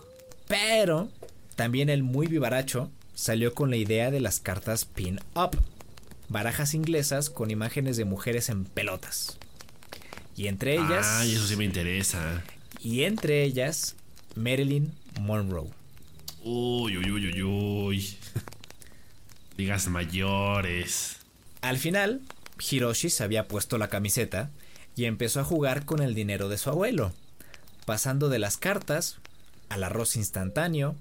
Pero 0.48 1.10
también 1.56 1.90
el 1.90 2.04
muy 2.04 2.28
vivaracho 2.28 2.90
salió 3.16 3.54
con 3.54 3.70
la 3.70 3.78
idea 3.78 4.12
de 4.12 4.20
las 4.20 4.40
cartas 4.40 4.86
pin-up, 4.86 5.58
barajas 6.30 6.74
inglesas 6.74 7.30
con 7.30 7.52
imágenes 7.52 7.96
de 7.98 8.06
mujeres 8.06 8.50
en 8.50 8.66
pelotas. 8.66 9.38
Y 10.36 10.48
entre 10.48 10.74
ellas, 10.76 11.06
Ay, 11.20 11.34
eso 11.34 11.46
sí 11.48 11.56
me 11.56 11.66
interesa. 11.66 12.42
y 12.80 13.04
entre 13.04 13.44
ellas, 13.44 13.96
Marilyn 14.36 14.94
Monroe. 15.20 15.70
Uy, 16.44 16.98
uy, 16.98 17.12
uy, 17.12 17.28
uy, 17.32 17.44
uy. 17.44 18.18
Ligas 19.58 19.88
mayores. 19.88 21.18
Al 21.62 21.78
final, 21.78 22.22
Hiroshi 22.60 23.10
se 23.10 23.24
había 23.24 23.48
puesto 23.48 23.78
la 23.78 23.90
camiseta 23.90 24.50
y 24.96 25.06
empezó 25.06 25.40
a 25.40 25.44
jugar 25.44 25.86
con 25.86 26.02
el 26.02 26.16
dinero 26.16 26.50
de 26.50 26.58
su 26.58 26.70
abuelo, 26.70 27.14
pasando 27.86 28.30
de 28.30 28.40
las 28.40 28.58
cartas 28.58 29.18
al 29.70 29.84
arroz 29.84 30.16
instantáneo, 30.16 30.96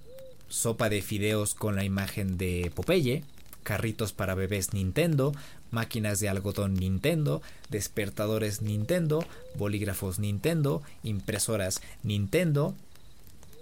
sopa 0.48 0.88
de 0.88 1.00
fideos 1.02 1.54
con 1.54 1.76
la 1.76 1.84
imagen 1.84 2.36
de 2.36 2.70
Popeye, 2.74 3.24
carritos 3.62 4.12
para 4.12 4.34
bebés 4.34 4.72
Nintendo, 4.74 5.32
máquinas 5.70 6.20
de 6.20 6.28
algodón 6.28 6.74
Nintendo, 6.74 7.42
despertadores 7.68 8.62
Nintendo, 8.62 9.24
bolígrafos 9.56 10.18
Nintendo, 10.18 10.82
impresoras 11.02 11.80
Nintendo, 12.02 12.74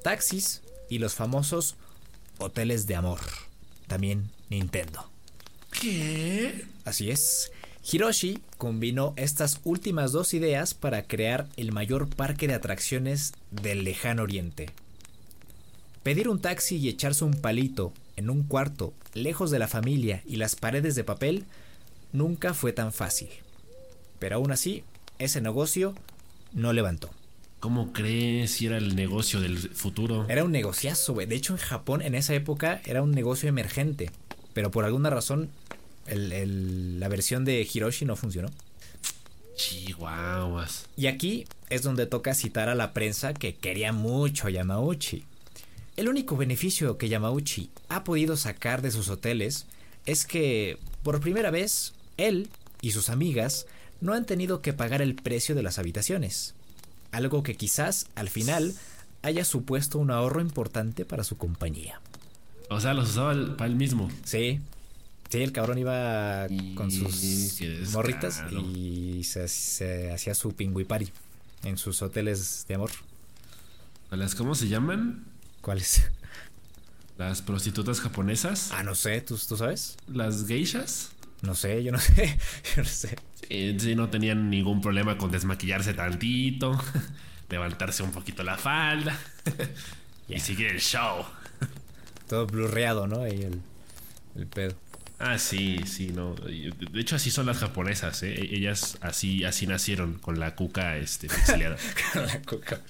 taxis 0.03 0.63
y 0.89 0.99
los 0.99 1.15
famosos 1.15 1.77
hoteles 2.39 2.87
de 2.87 2.97
amor, 2.97 3.21
también 3.87 4.31
Nintendo. 4.49 5.11
¿Qué? 5.71 6.67
Así 6.85 7.11
es. 7.11 7.53
Hiroshi 7.91 8.41
combinó 8.59 9.15
estas 9.17 9.61
últimas 9.65 10.13
dos 10.13 10.35
ideas 10.35 10.75
para 10.75 11.05
crear 11.05 11.49
el 11.57 11.73
mayor 11.73 12.09
parque 12.09 12.47
de 12.47 12.55
atracciones 12.55 13.33
del 13.51 13.85
lejano 13.85 14.25
oriente. 14.25 14.71
Pedir 16.03 16.29
un 16.29 16.41
taxi 16.41 16.77
y 16.77 16.89
echarse 16.89 17.25
un 17.25 17.33
palito 17.33 17.93
en 18.17 18.31
un 18.31 18.43
cuarto, 18.43 18.93
lejos 19.15 19.51
de 19.51 19.59
la 19.59 19.69
familia 19.69 20.23
y 20.27 20.37
las 20.37 20.57
paredes 20.57 20.97
de 20.97 21.05
papel, 21.05 21.45
nunca 22.13 22.55
fue 22.55 22.73
tan 22.73 22.93
fácil. 22.93 23.29
Pero 24.19 24.37
aún 24.37 24.51
así, 24.53 24.85
ese 25.19 25.41
negocio 25.41 25.95
no 26.53 26.73
levantó. 26.73 27.11
¿Cómo 27.61 27.93
crees 27.93 28.53
si 28.53 28.67
era 28.67 28.79
el 28.79 28.95
negocio 28.95 29.41
del 29.41 29.59
futuro? 29.59 30.27
Era 30.29 30.45
un 30.45 30.53
negociazo, 30.53 31.13
güey. 31.15 31.27
De 31.27 31.35
hecho, 31.35 31.55
en 31.55 31.59
Japón 31.59 32.03
en 32.03 32.15
esa 32.15 32.35
época 32.35 32.81
era 32.85 33.03
un 33.03 33.11
negocio 33.11 33.49
emergente. 33.49 34.11
Pero 34.55 34.71
por 34.71 34.85
alguna 34.85 35.11
razón, 35.11 35.51
el- 36.07 36.33
el- 36.33 37.01
la 37.01 37.09
versión 37.09 37.45
de 37.45 37.69
Hiroshi 37.73 38.05
no 38.05 38.15
funcionó. 38.17 38.49
Chihuahuas. 39.57 40.87
Y 40.97 41.07
aquí 41.09 41.47
es 41.69 41.83
donde 41.83 42.07
toca 42.07 42.35
citar 42.35 42.69
a 42.69 42.75
la 42.75 42.93
prensa 42.93 43.35
que 43.35 43.55
quería 43.57 43.93
mucho 43.93 44.47
a 44.47 44.51
Yamauchi. 44.51 45.25
El 45.97 46.09
único 46.09 46.37
beneficio 46.37 46.97
que 46.97 47.09
Yamauchi 47.09 47.71
ha 47.89 48.05
podido 48.05 48.37
sacar 48.37 48.83
de 48.83 48.93
sus 48.93 49.09
hoteles 49.09 49.67
es 50.07 50.27
que, 50.27 50.79
por 51.03 51.21
primera 51.21 51.51
vez, 51.51 51.93
él 52.19 52.49
y 52.83 52.91
sus 52.93 53.09
amigas 53.09 53.67
no 54.01 54.13
han 54.13 54.27
tenido 54.27 54.61
que 54.63 54.73
pagar 54.75 55.01
el 55.03 55.15
precio 55.15 55.55
de 55.55 55.63
las 55.63 55.79
habitaciones. 55.79 56.55
Algo 57.11 57.43
que 57.43 57.57
quizás, 57.57 58.07
al 58.15 58.29
final, 58.29 58.75
haya 59.23 59.45
supuesto 59.45 59.99
un 59.99 60.11
ahorro 60.11 60.41
importante 60.41 61.05
para 61.05 61.25
su 61.25 61.37
compañía. 61.39 62.01
O 62.71 62.81
sea, 62.81 62.93
los 62.95 63.11
usaba 63.11 63.33
el- 63.33 63.57
para 63.57 63.71
él 63.71 63.77
mismo. 63.77 64.11
Sí. 64.25 64.61
Sí, 65.31 65.43
el 65.43 65.53
cabrón 65.53 65.79
iba 65.79 66.47
con 66.75 66.91
sus 66.91 67.61
morritas 67.93 68.43
y 68.75 69.25
se, 69.25 69.47
se 69.49 70.11
hacía 70.13 70.35
su 70.35 70.53
pingüipari 70.53 71.11
en 71.65 71.77
sus 71.77 72.01
hoteles 72.01 72.65
de 72.69 72.75
amor. 72.77 72.91
¿A 74.11 74.17
las 74.17 74.35
cómo 74.35 74.55
se 74.55 74.69
llaman? 74.69 75.27
¿Cuáles? 75.61 76.03
Las 77.19 77.43
prostitutas 77.43 78.01
japonesas. 78.01 78.71
Ah, 78.73 78.83
no 78.83 78.95
sé, 78.95 79.21
¿tú, 79.21 79.37
tú 79.47 79.57
sabes? 79.57 79.97
Las 80.07 80.47
geishas. 80.47 81.11
No 81.43 81.55
sé, 81.55 81.83
yo 81.85 81.93
no 81.93 81.99
sé, 82.01 82.39
yo 82.77 82.83
no 82.83 82.89
sé. 82.89 83.17
Sí, 83.49 83.95
no 83.95 84.11
tenían 84.11 84.51
ningún 84.51 84.81
problema 84.81 85.17
con 85.17 85.31
desmaquillarse 85.31 85.95
tantito, 85.95 86.79
levantarse 87.49 88.03
un 88.03 88.11
poquito 88.13 88.43
la 88.43 88.57
falda 88.59 89.19
y 90.29 90.39
seguir 90.41 90.67
el 90.69 90.81
show. 90.81 91.25
Todo 92.29 92.47
blurreado, 92.47 93.07
¿no? 93.07 93.23
Ahí 93.23 93.43
el, 93.43 93.61
el 94.37 94.47
pedo. 94.47 94.75
Ah, 95.21 95.39
sí, 95.39 95.79
sí, 95.87 96.09
no. 96.15 96.35
De 96.35 97.01
hecho, 97.01 97.17
así 97.17 97.31
son 97.31 97.47
las 97.47 97.59
japonesas, 97.59 98.23
¿eh? 98.23 98.35
Ellas 98.53 98.99
así, 99.01 99.45
así 99.45 99.67
nacieron, 99.67 100.15
con 100.19 100.39
la 100.39 100.55
cuca 100.55 100.97
este, 100.99 101.29
pixeleada. 101.29 101.77
la. 102.47 102.81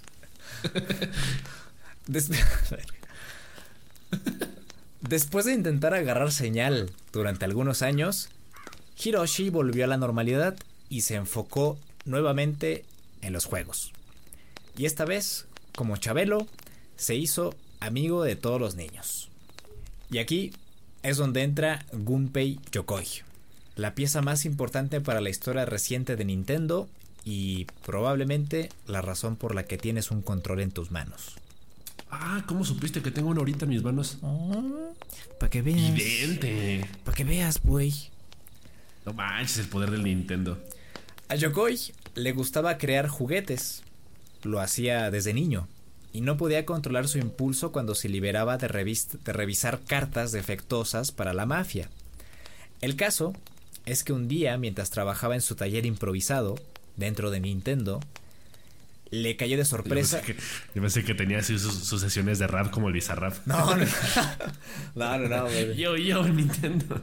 Des- 2.07 2.31
Después 5.01 5.45
de 5.47 5.55
intentar 5.55 5.95
agarrar 5.95 6.33
señal 6.33 6.91
durante 7.13 7.45
algunos 7.45 7.83
años, 7.83 8.29
Hiroshi 9.03 9.51
volvió 9.51 9.85
a 9.85 9.89
la 9.89 9.97
normalidad 9.97 10.57
y 10.89 11.03
se 11.03 11.15
enfocó 11.15 11.79
nuevamente 12.05 12.85
en 13.21 13.33
los 13.33 13.45
juegos. 13.45 13.93
Y 14.77 14.87
esta 14.87 15.05
vez, 15.05 15.47
como 15.75 15.97
Chabelo, 15.97 16.47
se 16.97 17.15
hizo 17.15 17.55
amigo 17.81 18.23
de 18.25 18.37
todos 18.37 18.61
los 18.61 18.75
niños. 18.75 19.29
Y 20.11 20.19
aquí 20.19 20.53
es 21.03 21.17
donde 21.17 21.43
entra 21.43 21.87
Gunpei 21.93 22.59
Yokoi, 22.73 23.07
la 23.77 23.95
pieza 23.95 24.23
más 24.23 24.45
importante 24.45 25.01
para 25.01 25.21
la 25.21 25.31
historia 25.31 25.65
reciente 25.65 26.17
de 26.17 26.25
Nintendo 26.25 26.89
y 27.25 27.67
probablemente 27.85 28.71
la 28.87 29.03
razón 29.03 29.37
por 29.37 29.55
la 29.55 29.65
que 29.65 29.79
tienes 29.79 30.11
un 30.11 30.23
control 30.23 30.61
en 30.61 30.71
tus 30.71 30.91
manos. 30.91 31.37
Ah, 32.11 32.43
¿cómo 32.47 32.65
supiste 32.65 33.03
que 33.03 33.11
tengo 33.11 33.29
uno 33.29 33.41
ahorita 33.41 33.67
en 33.67 33.71
mis 33.71 33.83
manos? 33.83 34.19
Para 35.39 35.51
que 35.51 35.63
veas. 35.63 35.95
Vidente. 35.95 36.89
Para 37.05 37.17
que 37.17 37.25
veas, 37.25 37.61
güey. 37.63 37.93
No 39.09 39.15
manches, 39.15 39.57
el 39.59 39.69
poder 39.69 39.91
del 39.91 40.05
Nintendo. 40.05 40.63
A 41.29 41.35
Yokoi 41.35 41.79
le 42.15 42.33
gustaba 42.33 42.77
crear 42.77 43.09
juguetes. 43.09 43.83
Lo 44.43 44.61
hacía 44.61 45.11
desde 45.11 45.33
niño. 45.33 45.67
Y 46.13 46.21
no 46.21 46.37
podía 46.37 46.67
controlar 46.67 47.09
su 47.09 47.17
impulso 47.19 47.73
cuando 47.73 47.95
se 47.95 48.11
liberaba 48.11 48.59
de, 48.59 48.69
revis- 48.69 49.19
de 49.25 49.33
revisar 49.33 49.81
cartas 49.81 50.31
defectuosas 50.33 51.11
para 51.11 51.33
la 51.33 51.47
mafia. 51.47 51.89
El 52.83 52.97
caso 52.97 53.33
es 53.87 54.05
que 54.05 54.13
un 54.13 54.29
día, 54.29 54.59
mientras 54.59 54.91
trabajaba 54.91 55.35
en 55.35 55.41
su 55.41 55.55
taller 55.55 55.87
improvisado, 55.87 56.57
dentro 56.97 57.31
de 57.31 57.41
Nintendo, 57.41 58.01
le 59.11 59.37
cayó 59.37 59.57
de 59.57 59.63
Yo 59.63 59.69
sorpresa. 59.71 60.19
pensé 60.19 60.35
que, 60.35 60.41
yo 60.75 60.83
pensé 60.83 61.03
que 61.05 61.15
tenía 61.15 61.39
así 61.39 61.59
sus, 61.59 61.75
sus 61.75 62.01
sesiones 62.01 62.39
de 62.39 62.47
rap 62.47 62.71
como 62.71 62.89
el 62.89 62.95
Bizarrap. 62.95 63.35
No, 63.47 63.75
no, 63.75 63.85
no, 64.95 65.19
no, 65.19 65.29
no, 65.29 65.43
güey. 65.45 65.77
Yo, 65.79 65.97
yo, 65.97 66.23
Nintendo. 66.29 67.03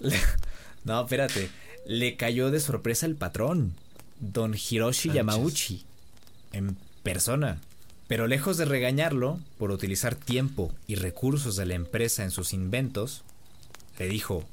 Le- 0.00 0.20
No, 0.84 1.00
espérate. 1.00 1.50
Le 1.86 2.16
cayó 2.16 2.50
de 2.50 2.60
sorpresa 2.60 3.06
el 3.06 3.16
patrón, 3.16 3.74
don 4.20 4.54
Hiroshi 4.54 5.08
Sánchez. 5.08 5.14
Yamauchi, 5.14 5.84
en 6.52 6.76
persona. 7.02 7.60
Pero 8.08 8.26
lejos 8.26 8.56
de 8.56 8.64
regañarlo 8.64 9.40
por 9.58 9.70
utilizar 9.70 10.14
tiempo 10.14 10.72
y 10.86 10.96
recursos 10.96 11.56
de 11.56 11.66
la 11.66 11.74
empresa 11.74 12.24
en 12.24 12.30
sus 12.30 12.52
inventos, 12.52 13.22
le 13.98 14.08
dijo: 14.08 14.44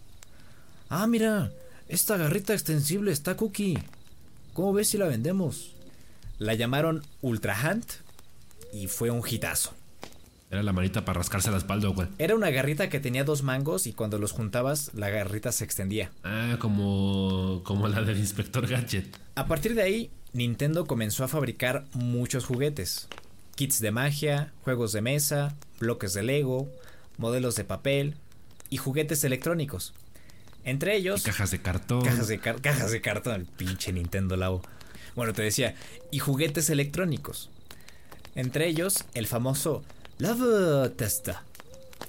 Ah, 0.89 1.08
mira, 1.08 1.52
esta 1.88 2.18
garrita 2.18 2.54
extensible 2.54 3.12
está 3.12 3.36
cookie. 3.36 3.78
¿Cómo 4.54 4.74
ves 4.74 4.89
si 4.89 4.98
la 4.98 5.08
vendemos? 5.08 5.74
La 6.38 6.54
llamaron 6.54 7.06
Ultra 7.22 7.60
Hand 7.60 7.86
y 8.72 8.88
fue 8.88 9.10
un 9.12 9.22
hitazo. 9.28 9.74
Era 10.52 10.64
la 10.64 10.74
manita 10.74 11.06
para 11.06 11.20
rascarse 11.20 11.52
la 11.52 11.58
espalda, 11.58 11.90
güey. 11.90 12.08
Era 12.18 12.34
una 12.36 12.50
garrita 12.50 12.90
que 12.90 13.00
tenía 13.00 13.24
dos 13.24 13.44
mangos 13.44 13.86
y 13.86 13.94
cuando 13.94 14.18
los 14.18 14.32
juntabas 14.32 14.92
la 14.96 15.10
garrita 15.10 15.52
se 15.52 15.64
extendía. 15.64 16.12
Ah, 16.24 16.58
como, 16.60 17.62
como 17.64 17.88
la 17.88 18.02
del 18.02 18.18
Inspector 18.18 18.68
Gadget. 18.68 19.16
A 19.36 19.46
partir 19.46 19.76
de 19.76 19.84
ahí, 19.84 20.10
Nintendo 20.34 20.86
comenzó 20.88 21.24
a 21.24 21.28
fabricar 21.28 21.86
muchos 21.94 22.46
juguetes. 22.46 23.08
Kits 23.56 23.80
de 23.80 23.92
magia, 23.92 24.52
juegos 24.64 24.92
de 24.92 25.02
mesa, 25.02 25.56
bloques 25.80 26.14
de 26.14 26.24
Lego, 26.24 26.68
modelos 27.18 27.56
de 27.56 27.64
papel 27.66 28.16
y 28.72 28.78
juguetes 28.78 29.24
electrónicos. 29.24 29.94
Entre 30.64 30.98
Y 30.98 31.02
ellos... 31.02 31.22
cajas 31.22 31.52
de 31.52 31.62
cartón. 31.62 32.02
Cajas 32.04 32.28
de, 32.28 32.40
car- 32.40 32.60
cajas 32.62 32.92
de 32.92 33.02
cartón, 33.02 33.36
el 33.36 33.46
pinche 33.46 33.94
Nintendo 33.94 34.36
Labo. 34.36 34.64
Bueno, 35.16 35.34
te 35.34 35.44
decía, 35.44 35.76
y 36.12 36.18
juguetes 36.20 36.70
electrónicos. 36.72 37.52
Entre 38.36 38.68
ellos, 38.68 39.06
el 39.14 39.28
famoso 39.28 39.84
Love 40.22 40.98
Testa, 40.98 41.46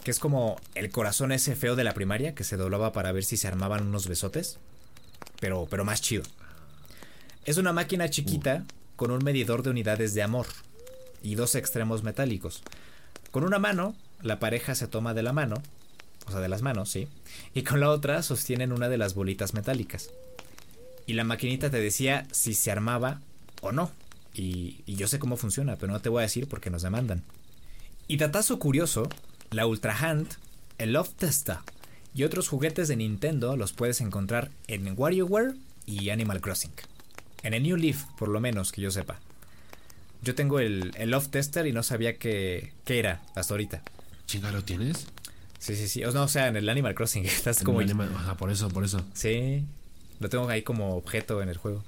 que 0.02 0.10
es 0.10 0.18
como 0.18 0.56
el 0.74 0.90
corazón 0.90 1.30
ese 1.30 1.54
feo 1.54 1.76
de 1.76 1.84
la 1.84 1.94
primaria 1.94 2.34
que 2.34 2.42
se 2.42 2.56
doblaba 2.56 2.92
para 2.92 3.12
ver 3.12 3.22
si 3.22 3.36
se 3.36 3.46
armaban 3.46 3.86
unos 3.86 4.08
besotes, 4.08 4.58
pero, 5.38 5.68
pero 5.70 5.84
más 5.84 6.00
chido. 6.00 6.24
Es 7.44 7.56
una 7.56 7.72
máquina 7.72 8.10
chiquita 8.10 8.64
con 8.96 9.12
un 9.12 9.22
medidor 9.22 9.62
de 9.62 9.70
unidades 9.70 10.12
de 10.12 10.24
amor 10.24 10.46
y 11.22 11.36
dos 11.36 11.54
extremos 11.54 12.02
metálicos. 12.02 12.64
Con 13.30 13.44
una 13.44 13.60
mano, 13.60 13.94
la 14.22 14.40
pareja 14.40 14.74
se 14.74 14.88
toma 14.88 15.14
de 15.14 15.22
la 15.22 15.32
mano, 15.32 15.62
o 16.26 16.32
sea, 16.32 16.40
de 16.40 16.48
las 16.48 16.62
manos, 16.62 16.90
sí, 16.90 17.06
y 17.54 17.62
con 17.62 17.78
la 17.78 17.90
otra 17.90 18.24
sostienen 18.24 18.72
una 18.72 18.88
de 18.88 18.98
las 18.98 19.14
bolitas 19.14 19.54
metálicas. 19.54 20.10
Y 21.06 21.12
la 21.12 21.22
maquinita 21.22 21.70
te 21.70 21.80
decía 21.80 22.26
si 22.32 22.54
se 22.54 22.72
armaba 22.72 23.20
o 23.60 23.70
no. 23.70 23.92
Y, 24.34 24.82
y 24.84 24.96
yo 24.96 25.06
sé 25.06 25.20
cómo 25.20 25.36
funciona, 25.36 25.76
pero 25.76 25.92
no 25.92 26.00
te 26.00 26.08
voy 26.08 26.20
a 26.20 26.22
decir 26.22 26.48
porque 26.48 26.70
nos 26.70 26.82
demandan. 26.82 27.22
Y 28.10 28.16
datazo 28.16 28.58
curioso, 28.58 29.08
la 29.52 29.68
Ultra 29.68 29.96
Hand, 29.96 30.26
el 30.78 30.94
Love 30.94 31.14
Testa 31.14 31.62
y 32.12 32.24
otros 32.24 32.48
juguetes 32.48 32.88
de 32.88 32.96
Nintendo 32.96 33.56
los 33.56 33.72
puedes 33.72 34.00
encontrar 34.00 34.50
en 34.66 34.94
WarioWare 34.98 35.54
y 35.86 36.10
Animal 36.10 36.40
Crossing. 36.40 36.72
En 37.44 37.54
el 37.54 37.62
New 37.62 37.76
Leaf, 37.76 38.02
por 38.18 38.28
lo 38.28 38.40
menos 38.40 38.72
que 38.72 38.80
yo 38.80 38.90
sepa. 38.90 39.20
Yo 40.22 40.34
tengo 40.34 40.58
el, 40.58 40.90
el 40.96 41.12
Love 41.12 41.28
Tester 41.28 41.68
y 41.68 41.72
no 41.72 41.84
sabía 41.84 42.16
qué, 42.16 42.72
qué 42.84 42.98
era 42.98 43.22
hasta 43.36 43.54
ahorita. 43.54 43.82
Chinga, 44.26 44.50
¿lo 44.50 44.64
tienes? 44.64 45.06
Sí, 45.60 45.76
sí, 45.76 45.86
sí. 45.86 46.04
O, 46.04 46.10
no, 46.10 46.24
o 46.24 46.28
sea, 46.28 46.48
en 46.48 46.56
el 46.56 46.68
Animal 46.68 46.96
Crossing. 46.96 47.24
Estás 47.26 47.62
como. 47.62 47.78
Ajá, 47.78 48.36
por 48.36 48.50
eso, 48.50 48.70
por 48.70 48.82
eso. 48.82 49.06
Sí. 49.14 49.64
Lo 50.18 50.28
tengo 50.28 50.48
ahí 50.48 50.62
como 50.62 50.96
objeto 50.96 51.42
en 51.42 51.48
el 51.48 51.58
juego. 51.58 51.84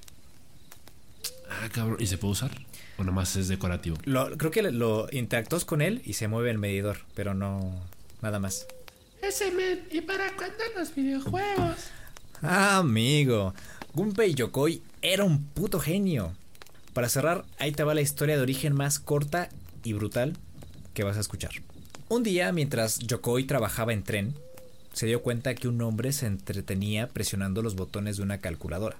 Ah, 1.63 1.69
cabrón. 1.69 1.97
¿Y 1.99 2.07
se 2.07 2.17
puede 2.17 2.33
usar? 2.33 2.51
¿O 2.97 3.03
nomás 3.03 3.35
es 3.37 3.47
decorativo? 3.47 3.97
Lo, 4.03 4.37
creo 4.37 4.51
que 4.51 4.61
lo 4.63 5.07
interactúas 5.11 5.63
con 5.63 5.81
él 5.81 6.01
y 6.03 6.13
se 6.13 6.27
mueve 6.27 6.51
el 6.51 6.57
medidor, 6.57 6.97
pero 7.15 7.33
no. 7.33 7.81
Nada 8.21 8.39
más. 8.39 8.67
Ese 9.21 9.51
men, 9.51 9.87
¿y 9.89 10.01
para 10.01 10.35
cuándo 10.35 10.63
los 10.77 10.93
videojuegos? 10.93 11.77
Ah, 12.41 12.77
amigo. 12.77 13.53
Gunpei 13.93 14.33
Yokoi 14.33 14.81
era 15.01 15.23
un 15.23 15.45
puto 15.45 15.79
genio. 15.79 16.33
Para 16.93 17.07
cerrar, 17.07 17.45
ahí 17.59 17.71
te 17.71 17.83
va 17.83 17.93
la 17.93 18.01
historia 18.01 18.35
de 18.35 18.41
origen 18.41 18.73
más 18.73 18.99
corta 18.99 19.49
y 19.83 19.93
brutal 19.93 20.35
que 20.93 21.03
vas 21.03 21.15
a 21.15 21.21
escuchar. 21.21 21.51
Un 22.09 22.23
día, 22.23 22.51
mientras 22.51 22.99
Yokoi 22.99 23.45
trabajaba 23.45 23.93
en 23.93 24.03
tren, 24.03 24.35
se 24.91 25.05
dio 25.05 25.21
cuenta 25.21 25.55
que 25.55 25.69
un 25.69 25.81
hombre 25.81 26.11
se 26.11 26.27
entretenía 26.27 27.07
presionando 27.07 27.61
los 27.61 27.75
botones 27.75 28.17
de 28.17 28.23
una 28.23 28.39
calculadora. 28.39 28.97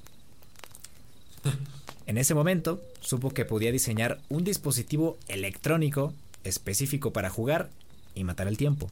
En 2.06 2.18
ese 2.18 2.34
momento, 2.34 2.82
supo 3.00 3.32
que 3.32 3.46
podía 3.46 3.72
diseñar 3.72 4.20
un 4.30 4.44
dispositivo 4.44 5.18
electrónico 5.28 6.14
específico 6.44 7.14
para 7.14 7.30
jugar 7.30 7.70
y 8.16 8.24
matar 8.24 8.48
el 8.48 8.58
tiempo. 8.58 8.92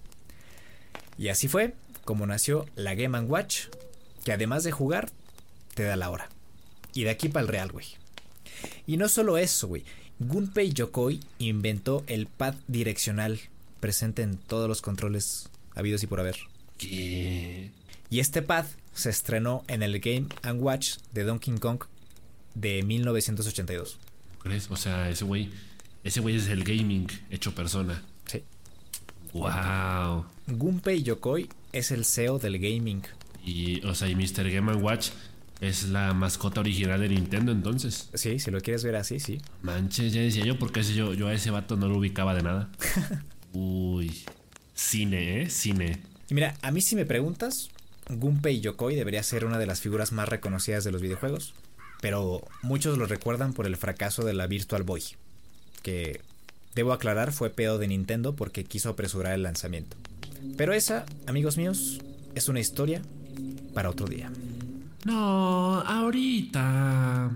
Y 1.18 1.28
así 1.28 1.48
fue 1.48 1.74
como 2.06 2.26
nació 2.26 2.66
la 2.76 2.96
Game 2.96 3.20
Watch, 3.22 3.66
que 4.24 4.32
además 4.32 4.64
de 4.64 4.72
jugar, 4.72 5.12
te 5.76 5.84
da 5.84 5.96
la 5.96 6.10
hora. 6.10 6.30
Y 6.94 7.04
de 7.04 7.10
aquí 7.10 7.30
para 7.30 7.44
el 7.44 7.48
real, 7.48 7.72
güey. 7.72 7.86
Y 8.88 8.98
no 8.98 9.08
solo 9.08 9.38
eso, 9.38 9.68
güey. 9.68 9.84
Gunpei 10.20 10.72
Yokoi 10.72 11.20
inventó 11.40 12.04
el 12.08 12.28
pad 12.28 12.56
direccional 12.68 13.40
presente 13.80 14.22
en 14.22 14.38
todos 14.38 14.68
los 14.68 14.82
controles 14.82 15.50
habidos 15.76 16.04
y 16.04 16.08
por 16.08 16.20
haber. 16.20 16.38
¿Qué? 16.78 17.72
Y 18.10 18.20
este 18.20 18.42
pad 18.42 18.66
se 18.94 19.10
estrenó 19.10 19.64
en 19.68 19.84
el 19.84 20.00
Game 20.00 20.28
Watch 20.60 20.98
de 21.14 21.24
Donkey 21.24 21.58
Kong 21.60 21.84
de 22.56 22.84
1982. 22.84 23.98
¿Crees? 24.40 24.70
O 24.70 24.76
sea, 24.76 25.10
ese 25.10 25.26
güey. 25.26 25.50
Ese 26.04 26.20
güey 26.20 26.36
es 26.36 26.48
el 26.48 26.64
gaming 26.64 27.08
hecho 27.30 27.54
persona. 27.54 28.04
Sí. 28.26 28.44
Wow. 29.34 30.26
Gunpei 30.48 31.04
Yokoi 31.04 31.48
es 31.72 31.92
el 31.92 32.06
CEO 32.06 32.40
del 32.40 32.58
gaming. 32.58 33.04
Y, 33.44 33.86
o 33.86 33.94
sea, 33.96 34.08
y 34.08 34.16
Mr. 34.16 34.50
Game 34.50 34.74
Watch 34.76 35.10
es 35.62 35.90
la 35.90 36.14
mascota 36.14 36.60
original 36.60 37.00
de 37.00 37.10
Nintendo 37.10 37.52
entonces. 37.52 38.10
Sí, 38.16 38.40
si 38.40 38.50
lo 38.50 38.62
quieres 38.62 38.84
ver 38.84 38.96
así, 38.96 39.20
sí. 39.20 39.40
Manches, 39.62 40.12
ya 40.12 40.22
decía 40.22 40.44
yo, 40.44 40.58
porque 40.58 40.80
ese 40.80 40.96
yo, 40.96 41.14
yo 41.14 41.28
a 41.28 41.34
ese 41.34 41.52
vato 41.52 41.78
no 41.78 41.88
lo 41.88 41.98
ubicaba 41.98 42.34
de 42.34 42.42
nada. 42.42 42.72
Uy. 43.54 44.24
Cine, 44.74 45.44
¿eh? 45.44 45.50
Cine. 45.50 46.02
Y 46.30 46.34
mira, 46.34 46.56
a 46.62 46.72
mí 46.72 46.82
si 46.82 46.96
me 46.96 47.06
preguntas, 47.06 47.70
Gunpei 48.10 48.60
Yokoi 48.60 48.96
debería 48.96 49.22
ser 49.22 49.46
una 49.46 49.60
de 49.60 49.68
las 49.68 49.82
figuras 49.82 50.12
más 50.12 50.28
reconocidas 50.28 50.84
de 50.84 50.92
los 50.92 51.02
videojuegos, 51.02 51.54
pero 52.02 52.42
muchos 52.64 52.98
lo 52.98 53.06
recuerdan 53.06 53.54
por 53.54 53.68
el 53.68 53.78
fracaso 53.78 54.26
de 54.26 54.34
la 54.34 54.48
Virtual 54.48 54.84
Boy, 54.84 55.04
que 55.84 56.20
debo 56.76 56.92
aclarar 56.94 57.32
fue 57.32 57.50
pedo 57.50 57.78
de 57.78 57.88
Nintendo 57.88 58.36
porque 58.36 58.64
quiso 58.64 58.90
apresurar 58.90 59.34
el 59.34 59.44
lanzamiento. 59.44 59.96
Pero 60.58 60.74
esa, 60.74 61.06
amigos 61.28 61.58
míos, 61.58 62.02
es 62.36 62.50
una 62.50 62.60
historia 62.60 63.02
para 63.74 63.90
otro 63.90 64.08
día. 64.08 64.32
No, 65.06 65.82
ahorita. 65.82 67.32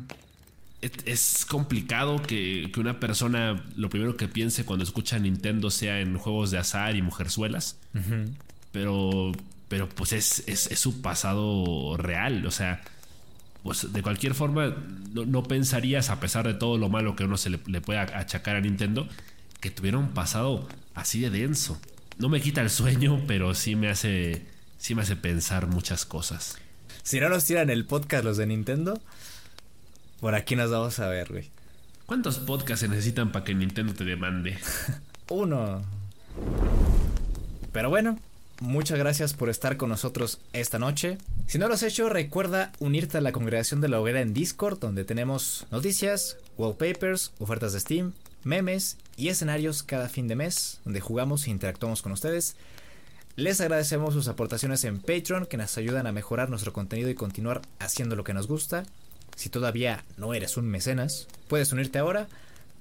Es, 0.81 1.45
complicado 1.45 2.21
que, 2.21 2.69
que 2.71 2.79
una 2.79 2.99
persona 2.99 3.63
lo 3.75 3.89
primero 3.89 4.17
que 4.17 4.27
piense 4.27 4.65
cuando 4.65 4.83
escucha 4.83 5.17
Nintendo 5.17 5.71
sea 5.71 5.99
en 5.99 6.17
juegos 6.17 6.51
de 6.51 6.59
azar 6.59 6.95
y 6.95 7.01
mujerzuelas. 7.01 7.77
Pero, 8.71 9.31
pero 9.67 9.89
pues 9.89 10.13
es, 10.13 10.43
es, 10.47 10.71
es 10.71 10.79
su 10.79 11.01
pasado 11.01 11.97
real. 11.97 12.45
O 12.45 12.51
sea, 12.51 12.83
pues 13.65 13.91
de 13.91 14.03
cualquier 14.03 14.35
forma, 14.35 14.77
no, 15.11 15.25
no 15.25 15.41
pensarías, 15.41 16.11
a 16.11 16.19
pesar 16.19 16.45
de 16.45 16.53
todo 16.53 16.77
lo 16.77 16.87
malo 16.87 17.15
que 17.15 17.23
uno 17.23 17.35
se 17.35 17.49
le, 17.49 17.59
le 17.65 17.81
puede 17.81 17.97
achacar 17.97 18.55
a 18.55 18.61
Nintendo, 18.61 19.09
que 19.59 19.71
tuviera 19.71 19.97
un 19.97 20.09
pasado 20.09 20.69
así 20.93 21.19
de 21.19 21.31
denso. 21.31 21.81
No 22.19 22.29
me 22.29 22.41
quita 22.41 22.61
el 22.61 22.69
sueño, 22.69 23.23
pero 23.25 23.55
sí 23.55 23.75
me 23.75 23.89
hace, 23.89 24.45
sí 24.77 24.93
me 24.93 25.01
hace 25.01 25.15
pensar 25.15 25.65
muchas 25.65 26.05
cosas. 26.05 26.59
Si 27.01 27.19
no 27.19 27.27
nos 27.27 27.45
tiran 27.45 27.71
el 27.71 27.85
podcast 27.85 28.23
los 28.23 28.37
de 28.37 28.45
Nintendo, 28.45 29.01
por 30.19 30.35
aquí 30.35 30.55
nos 30.55 30.69
vamos 30.69 30.99
a 30.99 31.07
ver, 31.07 31.31
güey. 31.31 31.49
¿Cuántos 32.05 32.37
podcasts 32.37 32.81
se 32.81 32.87
necesitan 32.87 33.31
para 33.31 33.45
que 33.45 33.55
Nintendo 33.55 33.95
te 33.95 34.03
demande? 34.03 34.59
Uno. 35.29 35.81
Pero 37.71 37.89
bueno, 37.89 38.19
muchas 38.61 38.97
gracias 38.97 39.33
por 39.33 39.49
estar 39.49 39.77
con 39.77 39.89
nosotros 39.89 40.39
esta 40.53 40.79
noche. 40.79 41.17
Si 41.47 41.57
no 41.57 41.67
lo 41.67 41.73
has 41.73 41.83
hecho, 41.83 42.09
recuerda 42.09 42.71
unirte 42.79 43.17
a 43.17 43.21
la 43.21 43.31
congregación 43.31 43.81
de 43.81 43.87
la 43.87 43.99
hoguera 43.99 44.21
en 44.21 44.33
Discord, 44.33 44.79
donde 44.79 45.05
tenemos 45.05 45.67
noticias, 45.71 46.37
wallpapers, 46.57 47.31
ofertas 47.39 47.73
de 47.73 47.79
Steam, 47.79 48.13
memes 48.43 48.97
y 49.17 49.29
escenarios 49.29 49.83
cada 49.83 50.09
fin 50.09 50.27
de 50.27 50.35
mes, 50.35 50.79
donde 50.85 51.01
jugamos 51.01 51.47
e 51.47 51.51
interactuamos 51.51 52.01
con 52.01 52.11
ustedes. 52.11 52.55
Les 53.35 53.59
agradecemos 53.59 54.13
sus 54.13 54.29
aportaciones 54.29 54.85
en 54.85 54.99
Patreon, 54.99 55.45
que 55.45 55.57
nos 55.57 55.77
ayudan 55.77 56.07
a 56.07 56.13
mejorar 56.13 56.49
nuestro 56.49 56.71
contenido 56.71 57.09
y 57.09 57.15
continuar 57.15 57.61
haciendo 57.79 58.15
lo 58.15 58.23
que 58.23 58.33
nos 58.33 58.47
gusta. 58.47 58.83
Si 59.35 59.49
todavía 59.49 60.05
no 60.17 60.33
eres 60.33 60.55
un 60.55 60.67
mecenas, 60.67 61.27
puedes 61.49 61.73
unirte 61.73 61.99
ahora. 61.99 62.27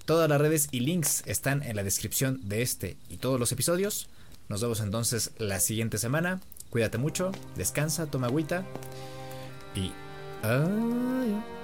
Todas 0.04 0.28
las 0.28 0.40
redes 0.40 0.68
y 0.70 0.80
links 0.80 1.24
están 1.26 1.62
en 1.62 1.74
la 1.74 1.82
descripción 1.82 2.40
de 2.48 2.62
este 2.62 2.96
y 3.08 3.16
todos 3.16 3.40
los 3.40 3.50
episodios. 3.50 4.08
Nos 4.48 4.60
vemos 4.60 4.80
entonces 4.80 5.32
la 5.38 5.60
siguiente 5.60 5.98
semana. 5.98 6.40
Cuídate 6.70 6.98
mucho, 6.98 7.32
descansa, 7.56 8.06
toma 8.06 8.26
agüita 8.26 8.64
y... 9.74 9.92
Ay. 10.42 11.63